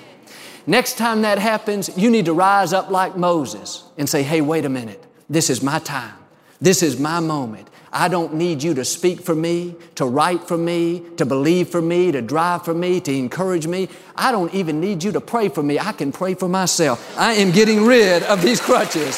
Next 0.65 0.97
time 0.97 1.21
that 1.23 1.39
happens, 1.39 1.89
you 1.97 2.09
need 2.09 2.25
to 2.25 2.33
rise 2.33 2.71
up 2.71 2.89
like 2.89 3.17
Moses 3.17 3.83
and 3.97 4.07
say, 4.07 4.23
hey, 4.23 4.41
wait 4.41 4.63
a 4.65 4.69
minute. 4.69 5.03
This 5.29 5.49
is 5.49 5.61
my 5.61 5.79
time. 5.79 6.13
This 6.61 6.81
is 6.81 6.99
my 6.99 7.19
moment. 7.19 7.69
I 7.91 8.07
don't 8.09 8.35
need 8.35 8.63
you 8.63 8.73
to 8.75 8.85
speak 8.85 9.21
for 9.21 9.33
me, 9.33 9.75
to 9.95 10.05
write 10.05 10.43
for 10.43 10.57
me, 10.57 11.03
to 11.17 11.25
believe 11.25 11.69
for 11.69 11.81
me, 11.81 12.11
to 12.11 12.21
drive 12.21 12.63
for 12.63 12.73
me, 12.73 12.99
to 13.01 13.13
encourage 13.13 13.65
me. 13.65 13.89
I 14.15 14.31
don't 14.31 14.53
even 14.53 14.79
need 14.79 15.03
you 15.03 15.11
to 15.13 15.21
pray 15.21 15.49
for 15.49 15.63
me. 15.63 15.79
I 15.79 15.93
can 15.93 16.11
pray 16.11 16.35
for 16.35 16.47
myself. 16.49 17.17
I 17.17 17.33
am 17.33 17.51
getting 17.51 17.85
rid 17.85 18.23
of 18.23 18.41
these 18.41 18.61
crutches. 18.61 19.17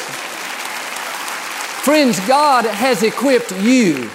Friends, 1.82 2.20
God 2.26 2.64
has 2.64 3.02
equipped 3.02 3.52
you. 3.60 4.08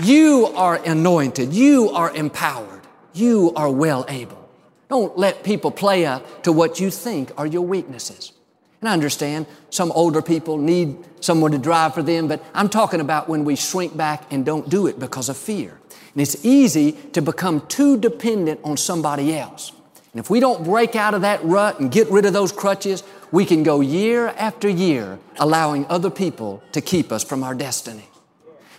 You 0.00 0.52
are 0.54 0.76
anointed. 0.76 1.52
You 1.52 1.90
are 1.90 2.14
empowered. 2.14 2.82
You 3.14 3.52
are 3.56 3.68
well 3.68 4.04
able. 4.08 4.48
Don't 4.88 5.18
let 5.18 5.42
people 5.42 5.72
play 5.72 6.06
up 6.06 6.44
to 6.44 6.52
what 6.52 6.78
you 6.78 6.88
think 6.88 7.32
are 7.36 7.46
your 7.46 7.62
weaknesses. 7.62 8.32
And 8.80 8.88
I 8.88 8.92
understand 8.92 9.46
some 9.70 9.90
older 9.90 10.22
people 10.22 10.56
need 10.56 10.96
someone 11.20 11.50
to 11.50 11.58
drive 11.58 11.94
for 11.94 12.02
them, 12.04 12.28
but 12.28 12.44
I'm 12.54 12.68
talking 12.68 13.00
about 13.00 13.28
when 13.28 13.44
we 13.44 13.56
shrink 13.56 13.96
back 13.96 14.32
and 14.32 14.46
don't 14.46 14.68
do 14.68 14.86
it 14.86 15.00
because 15.00 15.28
of 15.28 15.36
fear. 15.36 15.80
And 16.12 16.22
it's 16.22 16.44
easy 16.44 16.92
to 16.92 17.20
become 17.20 17.66
too 17.66 17.98
dependent 17.98 18.60
on 18.62 18.76
somebody 18.76 19.36
else. 19.36 19.72
And 20.12 20.20
if 20.20 20.30
we 20.30 20.38
don't 20.38 20.62
break 20.62 20.94
out 20.94 21.14
of 21.14 21.22
that 21.22 21.44
rut 21.44 21.80
and 21.80 21.90
get 21.90 22.08
rid 22.08 22.24
of 22.24 22.32
those 22.32 22.52
crutches, 22.52 23.02
we 23.32 23.44
can 23.44 23.64
go 23.64 23.80
year 23.80 24.28
after 24.28 24.68
year 24.68 25.18
allowing 25.38 25.86
other 25.86 26.08
people 26.08 26.62
to 26.70 26.80
keep 26.80 27.10
us 27.10 27.24
from 27.24 27.42
our 27.42 27.54
destiny. 27.54 28.07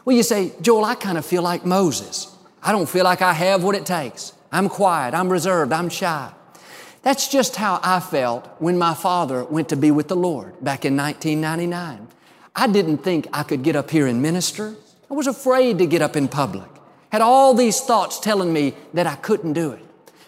Well, 0.10 0.18
you 0.18 0.24
say, 0.24 0.54
Joel, 0.60 0.86
I 0.86 0.96
kind 0.96 1.20
of 1.20 1.26
feel 1.28 1.44
like 1.44 1.68
Moses. 1.68 2.36
I 2.64 2.72
don't 2.72 2.90
feel 2.90 3.04
like 3.04 3.22
I 3.22 3.32
have 3.32 3.64
what 3.64 3.76
it 3.76 3.86
takes. 3.86 4.34
I'm 4.52 4.68
quiet, 4.68 5.14
I'm 5.14 5.30
reserved, 5.30 5.72
I'm 5.72 5.88
shy. 5.88 6.32
That's 7.04 7.28
just 7.28 7.58
how 7.58 7.80
I 7.84 8.00
felt 8.00 8.48
when 8.58 8.76
my 8.76 8.96
father 8.96 9.44
went 9.44 9.70
to 9.70 9.76
be 9.76 9.92
with 9.92 10.08
the 10.08 10.16
Lord 10.16 10.54
back 10.64 10.84
in 10.84 10.98
1999. 10.98 12.08
I 12.56 12.68
didn't 12.68 13.04
think 13.04 13.28
I 13.32 13.44
could 13.44 13.62
get 13.62 13.76
up 13.76 13.92
here 13.92 14.08
and 14.08 14.20
minister. 14.20 14.74
I 15.12 15.14
was 15.14 15.28
afraid 15.28 15.78
to 15.78 15.86
get 15.86 16.02
up 16.02 16.16
in 16.16 16.28
public. 16.28 16.72
Had 17.12 17.22
all 17.22 17.54
these 17.54 17.80
thoughts 17.80 18.20
telling 18.20 18.52
me 18.52 18.74
that 18.96 19.06
I 19.06 19.14
couldn't 19.14 19.54
do 19.54 19.74
it. 19.74 19.86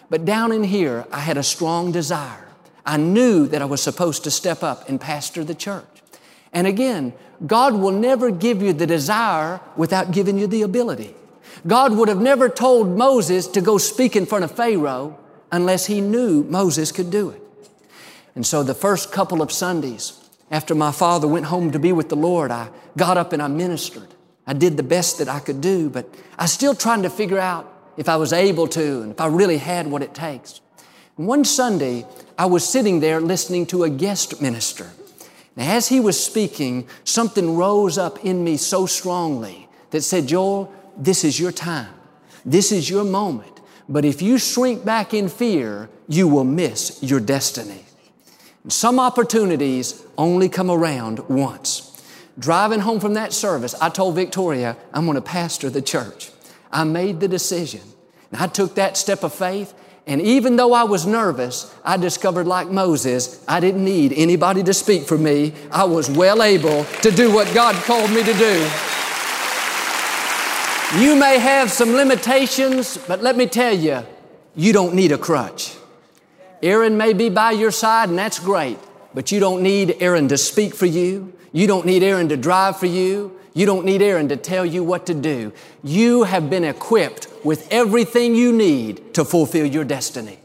But 0.08 0.24
down 0.24 0.52
in 0.52 0.62
here, 0.62 1.06
I 1.10 1.18
had 1.18 1.38
a 1.38 1.42
strong 1.42 1.90
desire. 1.90 2.46
I 2.86 2.98
knew 2.98 3.48
that 3.48 3.60
I 3.60 3.64
was 3.64 3.82
supposed 3.82 4.22
to 4.22 4.30
step 4.30 4.62
up 4.62 4.88
and 4.88 5.00
pastor 5.00 5.42
the 5.42 5.56
church. 5.56 6.02
And 6.52 6.68
again, 6.68 7.14
God 7.46 7.74
will 7.74 7.90
never 7.90 8.30
give 8.30 8.62
you 8.62 8.72
the 8.72 8.86
desire 8.86 9.60
without 9.76 10.12
giving 10.12 10.38
you 10.38 10.46
the 10.46 10.62
ability. 10.62 11.14
God 11.66 11.92
would 11.96 12.08
have 12.08 12.20
never 12.20 12.48
told 12.48 12.96
Moses 12.96 13.46
to 13.48 13.60
go 13.60 13.78
speak 13.78 14.16
in 14.16 14.26
front 14.26 14.44
of 14.44 14.52
Pharaoh 14.52 15.18
unless 15.50 15.86
he 15.86 16.00
knew 16.00 16.44
Moses 16.44 16.92
could 16.92 17.10
do 17.10 17.30
it. 17.30 17.42
And 18.34 18.46
so 18.46 18.62
the 18.62 18.74
first 18.74 19.12
couple 19.12 19.42
of 19.42 19.52
Sundays 19.52 20.18
after 20.50 20.74
my 20.74 20.92
father 20.92 21.28
went 21.28 21.46
home 21.46 21.70
to 21.72 21.78
be 21.78 21.92
with 21.92 22.08
the 22.08 22.16
Lord, 22.16 22.50
I 22.50 22.68
got 22.96 23.16
up 23.16 23.32
and 23.32 23.42
I 23.42 23.48
ministered. 23.48 24.08
I 24.46 24.54
did 24.54 24.76
the 24.76 24.82
best 24.82 25.18
that 25.18 25.28
I 25.28 25.40
could 25.40 25.60
do, 25.60 25.88
but 25.88 26.08
I 26.38 26.44
was 26.44 26.52
still 26.52 26.74
trying 26.74 27.02
to 27.02 27.10
figure 27.10 27.38
out 27.38 27.72
if 27.96 28.08
I 28.08 28.16
was 28.16 28.32
able 28.32 28.66
to 28.68 29.02
and 29.02 29.12
if 29.12 29.20
I 29.20 29.26
really 29.26 29.58
had 29.58 29.86
what 29.86 30.02
it 30.02 30.14
takes. 30.14 30.60
One 31.16 31.44
Sunday, 31.44 32.06
I 32.38 32.46
was 32.46 32.68
sitting 32.68 33.00
there 33.00 33.20
listening 33.20 33.66
to 33.66 33.84
a 33.84 33.90
guest 33.90 34.40
minister. 34.40 34.90
And 35.56 35.68
as 35.68 35.88
he 35.88 36.00
was 36.00 36.22
speaking, 36.22 36.88
something 37.04 37.56
rose 37.56 37.98
up 37.98 38.24
in 38.24 38.42
me 38.42 38.56
so 38.56 38.86
strongly 38.86 39.68
that 39.90 40.02
said, 40.02 40.26
Joel, 40.26 40.72
this 40.96 41.24
is 41.24 41.38
your 41.38 41.52
time. 41.52 41.92
This 42.44 42.72
is 42.72 42.88
your 42.88 43.04
moment. 43.04 43.60
But 43.88 44.04
if 44.04 44.22
you 44.22 44.38
shrink 44.38 44.84
back 44.84 45.12
in 45.12 45.28
fear, 45.28 45.90
you 46.08 46.28
will 46.28 46.44
miss 46.44 47.02
your 47.02 47.20
destiny. 47.20 47.84
Some 48.68 48.98
opportunities 48.98 50.04
only 50.16 50.48
come 50.48 50.70
around 50.70 51.18
once. 51.28 51.88
Driving 52.38 52.80
home 52.80 53.00
from 53.00 53.14
that 53.14 53.32
service, 53.32 53.74
I 53.80 53.90
told 53.90 54.14
Victoria, 54.14 54.76
I'm 54.94 55.04
going 55.04 55.16
to 55.16 55.20
pastor 55.20 55.68
the 55.68 55.82
church. 55.82 56.30
I 56.70 56.84
made 56.84 57.20
the 57.20 57.28
decision. 57.28 57.82
And 58.30 58.40
I 58.40 58.46
took 58.46 58.76
that 58.76 58.96
step 58.96 59.22
of 59.22 59.34
faith. 59.34 59.74
And 60.06 60.20
even 60.20 60.56
though 60.56 60.72
I 60.72 60.82
was 60.82 61.06
nervous, 61.06 61.72
I 61.84 61.96
discovered, 61.96 62.46
like 62.46 62.68
Moses, 62.68 63.44
I 63.46 63.60
didn't 63.60 63.84
need 63.84 64.12
anybody 64.14 64.62
to 64.64 64.74
speak 64.74 65.04
for 65.04 65.16
me. 65.16 65.52
I 65.70 65.84
was 65.84 66.10
well 66.10 66.42
able 66.42 66.84
to 67.02 67.10
do 67.10 67.32
what 67.32 67.52
God 67.54 67.76
called 67.84 68.10
me 68.10 68.24
to 68.24 68.34
do. 68.34 68.68
You 70.98 71.16
may 71.16 71.38
have 71.38 71.70
some 71.70 71.92
limitations, 71.92 72.98
but 72.98 73.22
let 73.22 73.36
me 73.36 73.46
tell 73.46 73.72
you, 73.74 74.04
you 74.56 74.72
don't 74.72 74.94
need 74.94 75.12
a 75.12 75.18
crutch. 75.18 75.74
Aaron 76.62 76.96
may 76.96 77.12
be 77.12 77.30
by 77.30 77.52
your 77.52 77.70
side, 77.70 78.08
and 78.08 78.18
that's 78.18 78.38
great, 78.38 78.78
but 79.14 79.32
you 79.32 79.40
don't 79.40 79.62
need 79.62 79.96
Aaron 80.00 80.28
to 80.28 80.36
speak 80.36 80.74
for 80.74 80.86
you. 80.86 81.32
You 81.52 81.66
don't 81.66 81.86
need 81.86 82.02
Aaron 82.02 82.28
to 82.28 82.36
drive 82.36 82.78
for 82.78 82.86
you. 82.86 83.38
You 83.54 83.66
don't 83.66 83.84
need 83.84 84.02
Aaron 84.02 84.28
to 84.28 84.36
tell 84.36 84.64
you 84.64 84.82
what 84.82 85.06
to 85.06 85.14
do. 85.14 85.52
You 85.82 86.22
have 86.24 86.48
been 86.48 86.64
equipped 86.64 87.28
with 87.44 87.70
everything 87.70 88.34
you 88.34 88.52
need 88.52 89.14
to 89.14 89.24
fulfill 89.24 89.66
your 89.66 89.84
destiny. 89.84 90.38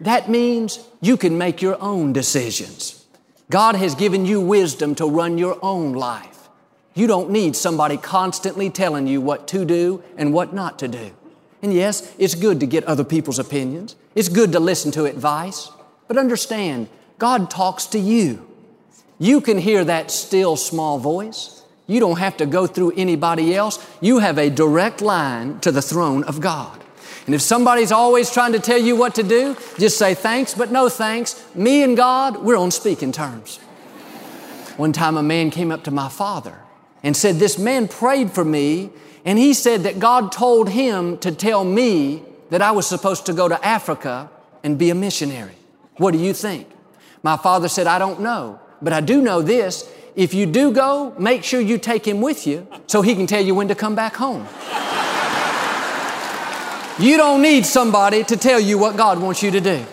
That 0.00 0.30
means 0.30 0.80
you 1.00 1.16
can 1.16 1.36
make 1.36 1.60
your 1.60 1.80
own 1.82 2.12
decisions. 2.12 3.04
God 3.50 3.74
has 3.74 3.94
given 3.94 4.24
you 4.24 4.40
wisdom 4.40 4.94
to 4.94 5.06
run 5.06 5.36
your 5.36 5.58
own 5.62 5.92
life. 5.92 6.48
You 6.94 7.06
don't 7.06 7.30
need 7.30 7.56
somebody 7.56 7.96
constantly 7.96 8.70
telling 8.70 9.06
you 9.06 9.20
what 9.20 9.46
to 9.48 9.64
do 9.64 10.02
and 10.16 10.32
what 10.32 10.54
not 10.54 10.78
to 10.78 10.88
do. 10.88 11.10
And 11.62 11.74
yes, 11.74 12.14
it's 12.18 12.34
good 12.34 12.60
to 12.60 12.66
get 12.66 12.84
other 12.84 13.04
people's 13.04 13.38
opinions. 13.38 13.96
It's 14.14 14.28
good 14.28 14.52
to 14.52 14.60
listen 14.60 14.90
to 14.92 15.04
advice. 15.04 15.70
But 16.08 16.16
understand, 16.16 16.88
God 17.18 17.50
talks 17.50 17.86
to 17.86 17.98
you. 17.98 18.46
You 19.18 19.40
can 19.40 19.58
hear 19.58 19.84
that 19.84 20.10
still 20.10 20.56
small 20.56 20.98
voice. 20.98 21.59
You 21.90 21.98
don't 21.98 22.20
have 22.20 22.36
to 22.36 22.46
go 22.46 22.68
through 22.68 22.92
anybody 22.92 23.52
else. 23.52 23.84
You 24.00 24.20
have 24.20 24.38
a 24.38 24.48
direct 24.48 25.02
line 25.02 25.58
to 25.58 25.72
the 25.72 25.82
throne 25.82 26.22
of 26.22 26.40
God. 26.40 26.80
And 27.26 27.34
if 27.34 27.42
somebody's 27.42 27.90
always 27.90 28.30
trying 28.30 28.52
to 28.52 28.60
tell 28.60 28.78
you 28.78 28.94
what 28.94 29.16
to 29.16 29.24
do, 29.24 29.56
just 29.76 29.98
say 29.98 30.14
thanks, 30.14 30.54
but 30.54 30.70
no 30.70 30.88
thanks. 30.88 31.44
Me 31.56 31.82
and 31.82 31.96
God, 31.96 32.44
we're 32.44 32.56
on 32.56 32.70
speaking 32.70 33.10
terms. 33.10 33.56
One 34.76 34.92
time 34.92 35.16
a 35.16 35.22
man 35.22 35.50
came 35.50 35.72
up 35.72 35.82
to 35.82 35.90
my 35.90 36.08
father 36.08 36.60
and 37.02 37.16
said, 37.16 37.40
This 37.40 37.58
man 37.58 37.88
prayed 37.88 38.30
for 38.30 38.44
me, 38.44 38.90
and 39.24 39.36
he 39.36 39.52
said 39.52 39.82
that 39.82 39.98
God 39.98 40.30
told 40.30 40.68
him 40.68 41.18
to 41.18 41.32
tell 41.32 41.64
me 41.64 42.22
that 42.50 42.62
I 42.62 42.70
was 42.70 42.86
supposed 42.86 43.26
to 43.26 43.32
go 43.32 43.48
to 43.48 43.66
Africa 43.66 44.30
and 44.62 44.78
be 44.78 44.90
a 44.90 44.94
missionary. 44.94 45.56
What 45.96 46.12
do 46.12 46.18
you 46.18 46.34
think? 46.34 46.68
My 47.24 47.36
father 47.36 47.66
said, 47.66 47.88
I 47.88 47.98
don't 47.98 48.20
know, 48.20 48.60
but 48.82 48.92
I 48.92 49.00
do 49.00 49.20
know 49.20 49.42
this. 49.42 49.90
If 50.16 50.34
you 50.34 50.46
do 50.46 50.72
go, 50.72 51.14
make 51.18 51.44
sure 51.44 51.60
you 51.60 51.78
take 51.78 52.06
him 52.06 52.20
with 52.20 52.46
you 52.46 52.66
so 52.86 53.02
he 53.02 53.14
can 53.14 53.26
tell 53.26 53.42
you 53.42 53.54
when 53.54 53.68
to 53.68 53.74
come 53.74 53.94
back 53.94 54.16
home. 54.16 54.46
you 56.98 57.16
don't 57.16 57.42
need 57.42 57.64
somebody 57.64 58.24
to 58.24 58.36
tell 58.36 58.60
you 58.60 58.78
what 58.78 58.96
God 58.96 59.20
wants 59.20 59.42
you 59.42 59.50
to 59.52 59.60
do. 59.60 59.84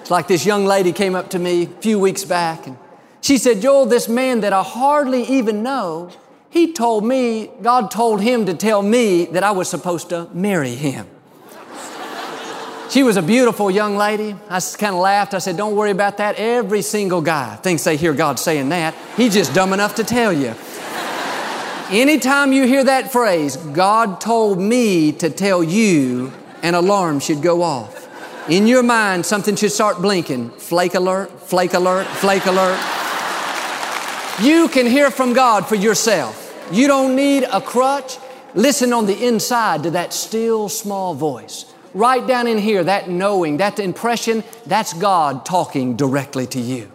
It's 0.00 0.10
like 0.10 0.28
this 0.28 0.44
young 0.46 0.64
lady 0.64 0.92
came 0.92 1.14
up 1.14 1.30
to 1.30 1.38
me 1.38 1.64
a 1.64 1.66
few 1.66 1.98
weeks 1.98 2.24
back 2.24 2.66
and 2.66 2.76
she 3.20 3.38
said, 3.38 3.60
Joel, 3.60 3.86
this 3.86 4.08
man 4.08 4.40
that 4.40 4.52
I 4.52 4.62
hardly 4.62 5.24
even 5.24 5.62
know, 5.62 6.10
he 6.50 6.72
told 6.72 7.04
me, 7.04 7.50
God 7.60 7.90
told 7.90 8.20
him 8.20 8.46
to 8.46 8.54
tell 8.54 8.82
me 8.82 9.26
that 9.26 9.42
I 9.42 9.50
was 9.50 9.68
supposed 9.68 10.08
to 10.10 10.28
marry 10.32 10.74
him. 10.74 11.06
She 12.90 13.02
was 13.02 13.16
a 13.16 13.22
beautiful 13.22 13.70
young 13.70 13.96
lady. 13.96 14.34
I 14.48 14.60
kind 14.60 14.94
of 14.94 15.00
laughed. 15.00 15.34
I 15.34 15.38
said, 15.38 15.56
Don't 15.56 15.76
worry 15.76 15.90
about 15.90 16.16
that. 16.18 16.36
Every 16.36 16.82
single 16.82 17.20
guy 17.20 17.56
thinks 17.56 17.84
they 17.84 17.96
hear 17.96 18.14
God 18.14 18.38
saying 18.38 18.70
that. 18.70 18.94
He's 19.16 19.34
just 19.34 19.54
dumb 19.54 19.72
enough 19.72 19.96
to 19.96 20.04
tell 20.04 20.32
you. 20.32 20.54
Anytime 21.90 22.52
you 22.52 22.66
hear 22.66 22.84
that 22.84 23.12
phrase, 23.12 23.56
God 23.56 24.20
told 24.20 24.60
me 24.60 25.12
to 25.12 25.30
tell 25.30 25.62
you, 25.64 26.32
an 26.62 26.74
alarm 26.74 27.20
should 27.20 27.40
go 27.40 27.62
off. 27.62 28.08
In 28.50 28.66
your 28.66 28.82
mind, 28.82 29.24
something 29.24 29.56
should 29.56 29.72
start 29.72 30.00
blinking. 30.02 30.50
Flake 30.50 30.94
alert, 30.94 31.30
flake 31.42 31.74
alert, 31.74 32.06
flake 32.06 32.46
alert. 32.46 32.78
You 34.42 34.68
can 34.68 34.86
hear 34.86 35.10
from 35.10 35.32
God 35.32 35.66
for 35.66 35.74
yourself. 35.74 36.44
You 36.70 36.86
don't 36.86 37.16
need 37.16 37.44
a 37.44 37.60
crutch. 37.60 38.18
Listen 38.54 38.92
on 38.92 39.06
the 39.06 39.26
inside 39.26 39.82
to 39.82 39.90
that 39.92 40.12
still 40.12 40.68
small 40.68 41.14
voice. 41.14 41.64
Right 41.94 42.26
down 42.26 42.46
in 42.46 42.58
here, 42.58 42.84
that 42.84 43.08
knowing, 43.08 43.58
that 43.58 43.78
impression, 43.78 44.44
that's 44.66 44.92
God 44.92 45.44
talking 45.44 45.96
directly 45.96 46.46
to 46.48 46.60
you. 46.60 46.90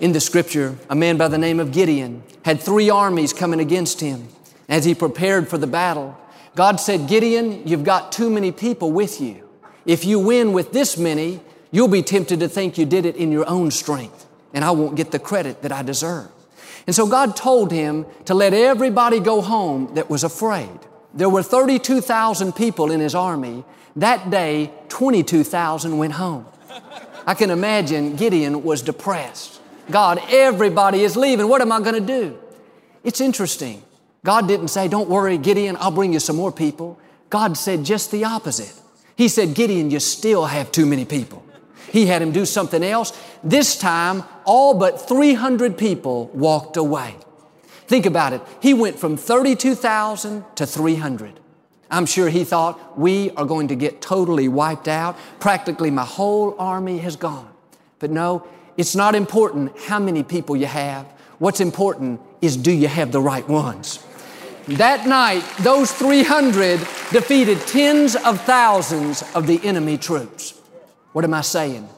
In 0.00 0.12
the 0.12 0.20
scripture, 0.20 0.76
a 0.90 0.94
man 0.94 1.16
by 1.16 1.28
the 1.28 1.38
name 1.38 1.60
of 1.60 1.72
Gideon 1.72 2.22
had 2.44 2.60
three 2.60 2.90
armies 2.90 3.32
coming 3.32 3.60
against 3.60 4.00
him. 4.00 4.28
As 4.68 4.84
he 4.84 4.94
prepared 4.94 5.48
for 5.48 5.58
the 5.58 5.66
battle, 5.66 6.18
God 6.54 6.80
said, 6.80 7.08
Gideon, 7.08 7.66
you've 7.66 7.84
got 7.84 8.12
too 8.12 8.30
many 8.30 8.52
people 8.52 8.92
with 8.92 9.20
you. 9.20 9.48
If 9.86 10.04
you 10.04 10.18
win 10.18 10.52
with 10.52 10.72
this 10.72 10.96
many, 10.96 11.40
you'll 11.70 11.88
be 11.88 12.02
tempted 12.02 12.40
to 12.40 12.48
think 12.48 12.78
you 12.78 12.86
did 12.86 13.04
it 13.04 13.16
in 13.16 13.30
your 13.30 13.48
own 13.48 13.70
strength 13.70 14.24
and 14.54 14.64
I 14.64 14.70
won't 14.70 14.96
get 14.96 15.10
the 15.10 15.18
credit 15.18 15.62
that 15.62 15.72
I 15.72 15.82
deserve. 15.82 16.30
And 16.86 16.94
so 16.94 17.06
God 17.06 17.36
told 17.36 17.72
him 17.72 18.06
to 18.26 18.34
let 18.34 18.54
everybody 18.54 19.18
go 19.20 19.40
home 19.40 19.94
that 19.94 20.08
was 20.08 20.22
afraid. 20.22 20.78
There 21.14 21.28
were 21.28 21.42
32,000 21.42 22.54
people 22.54 22.90
in 22.90 23.00
his 23.00 23.14
army. 23.14 23.64
That 23.96 24.30
day, 24.30 24.72
22,000 24.88 25.96
went 25.96 26.14
home. 26.14 26.46
I 27.26 27.34
can 27.34 27.50
imagine 27.50 28.16
Gideon 28.16 28.64
was 28.64 28.82
depressed. 28.82 29.60
God, 29.90 30.20
everybody 30.28 31.02
is 31.02 31.16
leaving. 31.16 31.48
What 31.48 31.60
am 31.60 31.72
I 31.72 31.80
going 31.80 31.94
to 31.94 32.00
do? 32.00 32.38
It's 33.04 33.20
interesting. 33.20 33.82
God 34.24 34.48
didn't 34.48 34.68
say, 34.68 34.88
Don't 34.88 35.08
worry, 35.08 35.38
Gideon, 35.38 35.76
I'll 35.78 35.90
bring 35.90 36.12
you 36.12 36.20
some 36.20 36.36
more 36.36 36.52
people. 36.52 36.98
God 37.30 37.56
said 37.56 37.84
just 37.84 38.10
the 38.10 38.24
opposite. 38.24 38.72
He 39.16 39.28
said, 39.28 39.54
Gideon, 39.54 39.90
you 39.90 40.00
still 40.00 40.46
have 40.46 40.72
too 40.72 40.86
many 40.86 41.04
people. 41.04 41.44
He 41.90 42.06
had 42.06 42.22
him 42.22 42.32
do 42.32 42.44
something 42.44 42.82
else. 42.82 43.12
This 43.44 43.78
time, 43.78 44.24
all 44.44 44.74
but 44.74 45.06
300 45.06 45.78
people 45.78 46.26
walked 46.34 46.76
away. 46.76 47.14
Think 47.86 48.06
about 48.06 48.32
it. 48.32 48.40
He 48.60 48.74
went 48.74 48.98
from 48.98 49.16
32,000 49.16 50.44
to 50.56 50.66
300. 50.66 51.40
I'm 51.90 52.06
sure 52.06 52.28
he 52.28 52.44
thought, 52.44 52.98
we 52.98 53.30
are 53.32 53.44
going 53.44 53.68
to 53.68 53.76
get 53.76 54.00
totally 54.00 54.48
wiped 54.48 54.88
out. 54.88 55.16
Practically 55.38 55.90
my 55.90 56.04
whole 56.04 56.56
army 56.58 56.98
has 56.98 57.16
gone. 57.16 57.48
But 57.98 58.10
no, 58.10 58.46
it's 58.76 58.96
not 58.96 59.14
important 59.14 59.78
how 59.78 59.98
many 59.98 60.22
people 60.22 60.56
you 60.56 60.66
have. 60.66 61.06
What's 61.38 61.60
important 61.60 62.20
is 62.40 62.56
do 62.56 62.72
you 62.72 62.88
have 62.88 63.12
the 63.12 63.20
right 63.20 63.46
ones? 63.48 64.04
That 64.66 65.06
night, 65.06 65.44
those 65.60 65.92
300 65.92 66.80
defeated 67.12 67.60
tens 67.60 68.16
of 68.16 68.40
thousands 68.42 69.22
of 69.34 69.46
the 69.46 69.60
enemy 69.64 69.98
troops. 69.98 70.60
What 71.12 71.24
am 71.24 71.34
I 71.34 71.42
saying? 71.42 71.88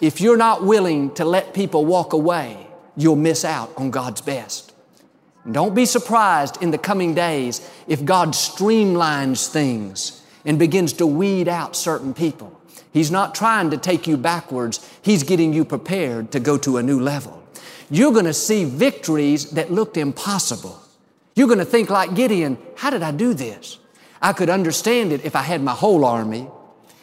If 0.00 0.20
you're 0.20 0.36
not 0.36 0.64
willing 0.64 1.14
to 1.14 1.24
let 1.24 1.54
people 1.54 1.84
walk 1.84 2.12
away, 2.12 2.66
you'll 2.96 3.16
miss 3.16 3.44
out 3.44 3.72
on 3.76 3.90
God's 3.90 4.20
best. 4.20 4.73
Don't 5.50 5.74
be 5.74 5.84
surprised 5.84 6.62
in 6.62 6.70
the 6.70 6.78
coming 6.78 7.14
days 7.14 7.60
if 7.86 8.04
God 8.04 8.30
streamlines 8.30 9.48
things 9.48 10.22
and 10.44 10.58
begins 10.58 10.94
to 10.94 11.06
weed 11.06 11.48
out 11.48 11.76
certain 11.76 12.14
people. 12.14 12.60
He's 12.92 13.10
not 13.10 13.34
trying 13.34 13.70
to 13.70 13.76
take 13.76 14.06
you 14.06 14.16
backwards. 14.16 14.88
He's 15.02 15.22
getting 15.22 15.52
you 15.52 15.64
prepared 15.64 16.30
to 16.32 16.40
go 16.40 16.56
to 16.58 16.78
a 16.78 16.82
new 16.82 17.00
level. 17.00 17.42
You're 17.90 18.12
going 18.12 18.24
to 18.24 18.34
see 18.34 18.64
victories 18.64 19.50
that 19.50 19.70
looked 19.70 19.96
impossible. 19.96 20.80
You're 21.34 21.48
going 21.48 21.58
to 21.58 21.64
think 21.64 21.90
like 21.90 22.14
Gideon, 22.14 22.56
how 22.76 22.90
did 22.90 23.02
I 23.02 23.10
do 23.10 23.34
this? 23.34 23.78
I 24.22 24.32
could 24.32 24.48
understand 24.48 25.12
it 25.12 25.24
if 25.24 25.36
I 25.36 25.42
had 25.42 25.62
my 25.62 25.72
whole 25.72 26.04
army, 26.04 26.48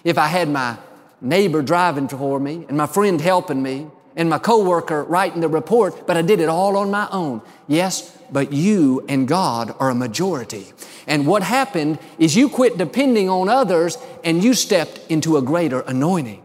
if 0.03 0.17
I 0.17 0.27
had 0.27 0.49
my 0.49 0.77
neighbor 1.19 1.61
driving 1.61 2.07
for 2.07 2.39
me 2.39 2.65
and 2.67 2.77
my 2.77 2.87
friend 2.87 3.21
helping 3.21 3.61
me 3.61 3.87
and 4.15 4.29
my 4.29 4.39
coworker 4.39 5.03
writing 5.03 5.41
the 5.41 5.47
report, 5.47 6.07
but 6.07 6.17
I 6.17 6.21
did 6.21 6.39
it 6.39 6.49
all 6.49 6.75
on 6.77 6.89
my 6.89 7.07
own. 7.11 7.41
Yes, 7.67 8.17
but 8.31 8.53
you 8.53 9.05
and 9.09 9.27
God 9.27 9.75
are 9.79 9.89
a 9.89 9.95
majority. 9.95 10.67
And 11.07 11.27
what 11.27 11.43
happened 11.43 11.99
is 12.17 12.35
you 12.35 12.49
quit 12.49 12.77
depending 12.77 13.29
on 13.29 13.49
others 13.49 13.97
and 14.23 14.43
you 14.43 14.53
stepped 14.53 14.99
into 15.09 15.37
a 15.37 15.41
greater 15.41 15.81
anointing. 15.81 16.41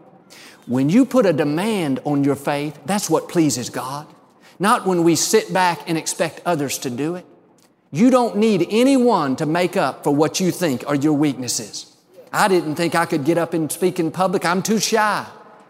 When 0.66 0.90
you 0.90 1.04
put 1.04 1.26
a 1.26 1.32
demand 1.32 2.00
on 2.04 2.24
your 2.24 2.34
faith, 2.34 2.78
that's 2.84 3.08
what 3.08 3.28
pleases 3.28 3.70
God. 3.70 4.06
Not 4.58 4.86
when 4.86 5.04
we 5.04 5.14
sit 5.14 5.52
back 5.52 5.88
and 5.88 5.96
expect 5.96 6.40
others 6.44 6.78
to 6.78 6.90
do 6.90 7.14
it. 7.14 7.26
You 7.92 8.10
don't 8.10 8.36
need 8.36 8.66
anyone 8.70 9.36
to 9.36 9.46
make 9.46 9.76
up 9.76 10.02
for 10.02 10.14
what 10.14 10.40
you 10.40 10.50
think 10.50 10.86
are 10.88 10.96
your 10.96 11.12
weaknesses. 11.12 11.96
I 12.32 12.48
didn't 12.48 12.74
think 12.74 12.94
I 12.94 13.06
could 13.06 13.24
get 13.24 13.38
up 13.38 13.54
and 13.54 13.70
speak 13.70 14.00
in 14.00 14.10
public. 14.10 14.44
I'm 14.44 14.62
too 14.62 14.80
shy. 14.80 15.26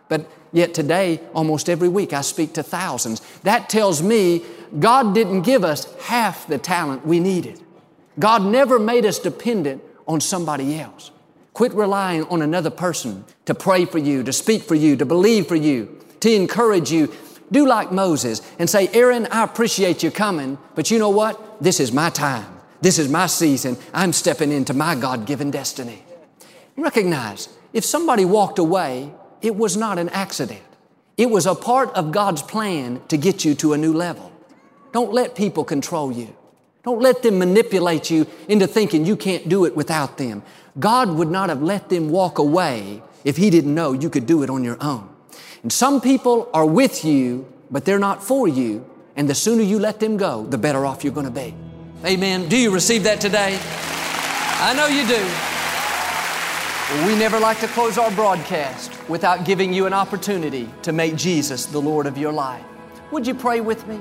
But 0.08 0.30
yet 0.52 0.72
today, 0.72 1.20
almost 1.34 1.68
every 1.68 1.88
week, 1.88 2.12
I 2.12 2.22
speak 2.22 2.54
to 2.54 2.62
thousands. 2.62 3.20
That 3.42 3.68
tells 3.68 4.02
me 4.02 4.42
God 4.78 5.14
didn't 5.14 5.42
give 5.42 5.64
us 5.64 5.92
half 6.02 6.46
the 6.46 6.58
talent 6.58 7.06
we 7.06 7.20
needed. 7.20 7.60
God 8.18 8.42
never 8.42 8.78
made 8.78 9.04
us 9.04 9.18
dependent 9.18 9.82
on 10.06 10.20
somebody 10.20 10.78
else. 10.78 11.10
Quit 11.52 11.72
relying 11.72 12.24
on 12.24 12.42
another 12.42 12.70
person 12.70 13.24
to 13.46 13.54
pray 13.54 13.84
for 13.84 13.98
you, 13.98 14.22
to 14.22 14.32
speak 14.32 14.62
for 14.62 14.74
you, 14.74 14.96
to 14.96 15.06
believe 15.06 15.46
for 15.46 15.56
you, 15.56 15.98
to 16.20 16.34
encourage 16.34 16.90
you. 16.90 17.12
Do 17.50 17.66
like 17.66 17.92
Moses 17.92 18.42
and 18.58 18.68
say, 18.68 18.88
Aaron, 18.92 19.26
I 19.30 19.44
appreciate 19.44 20.02
you 20.02 20.10
coming, 20.10 20.58
but 20.74 20.90
you 20.90 20.98
know 20.98 21.10
what? 21.10 21.62
This 21.62 21.80
is 21.80 21.92
my 21.92 22.10
time. 22.10 22.46
This 22.80 22.98
is 22.98 23.08
my 23.08 23.26
season. 23.26 23.76
I'm 23.94 24.12
stepping 24.12 24.52
into 24.52 24.74
my 24.74 24.94
God 24.94 25.26
given 25.26 25.50
destiny. 25.50 26.04
Recognize 26.76 27.48
if 27.72 27.84
somebody 27.84 28.24
walked 28.24 28.58
away, 28.58 29.12
it 29.40 29.56
was 29.56 29.76
not 29.76 29.98
an 29.98 30.08
accident. 30.10 30.62
It 31.16 31.30
was 31.30 31.46
a 31.46 31.54
part 31.54 31.90
of 31.94 32.12
God's 32.12 32.42
plan 32.42 33.00
to 33.08 33.16
get 33.16 33.44
you 33.44 33.54
to 33.56 33.72
a 33.72 33.78
new 33.78 33.94
level. 33.94 34.30
Don't 34.96 35.12
let 35.12 35.34
people 35.34 35.62
control 35.62 36.10
you. 36.10 36.34
Don't 36.82 37.02
let 37.02 37.22
them 37.22 37.38
manipulate 37.38 38.10
you 38.10 38.26
into 38.48 38.66
thinking 38.66 39.04
you 39.04 39.14
can't 39.14 39.46
do 39.46 39.66
it 39.66 39.76
without 39.76 40.16
them. 40.16 40.42
God 40.78 41.10
would 41.10 41.30
not 41.30 41.50
have 41.50 41.62
let 41.62 41.90
them 41.90 42.08
walk 42.08 42.38
away 42.38 43.02
if 43.22 43.36
He 43.36 43.50
didn't 43.50 43.74
know 43.74 43.92
you 43.92 44.08
could 44.08 44.24
do 44.24 44.42
it 44.42 44.48
on 44.48 44.64
your 44.64 44.82
own. 44.82 45.06
And 45.62 45.70
some 45.70 46.00
people 46.00 46.48
are 46.54 46.64
with 46.64 47.04
you, 47.04 47.46
but 47.70 47.84
they're 47.84 47.98
not 47.98 48.22
for 48.22 48.48
you. 48.48 48.88
And 49.16 49.28
the 49.28 49.34
sooner 49.34 49.62
you 49.62 49.78
let 49.78 50.00
them 50.00 50.16
go, 50.16 50.46
the 50.46 50.56
better 50.56 50.86
off 50.86 51.04
you're 51.04 51.12
going 51.12 51.26
to 51.26 51.30
be. 51.30 51.54
Amen. 52.06 52.48
Do 52.48 52.56
you 52.56 52.72
receive 52.72 53.02
that 53.02 53.20
today? 53.20 53.58
I 53.60 54.72
know 54.72 54.86
you 54.86 55.06
do. 55.06 55.22
We 57.06 57.18
never 57.18 57.38
like 57.38 57.60
to 57.60 57.68
close 57.68 57.98
our 57.98 58.10
broadcast 58.12 58.90
without 59.10 59.44
giving 59.44 59.74
you 59.74 59.84
an 59.84 59.92
opportunity 59.92 60.70
to 60.80 60.92
make 60.92 61.16
Jesus 61.16 61.66
the 61.66 61.82
Lord 61.82 62.06
of 62.06 62.16
your 62.16 62.32
life. 62.32 62.64
Would 63.12 63.26
you 63.26 63.34
pray 63.34 63.60
with 63.60 63.86
me? 63.86 64.00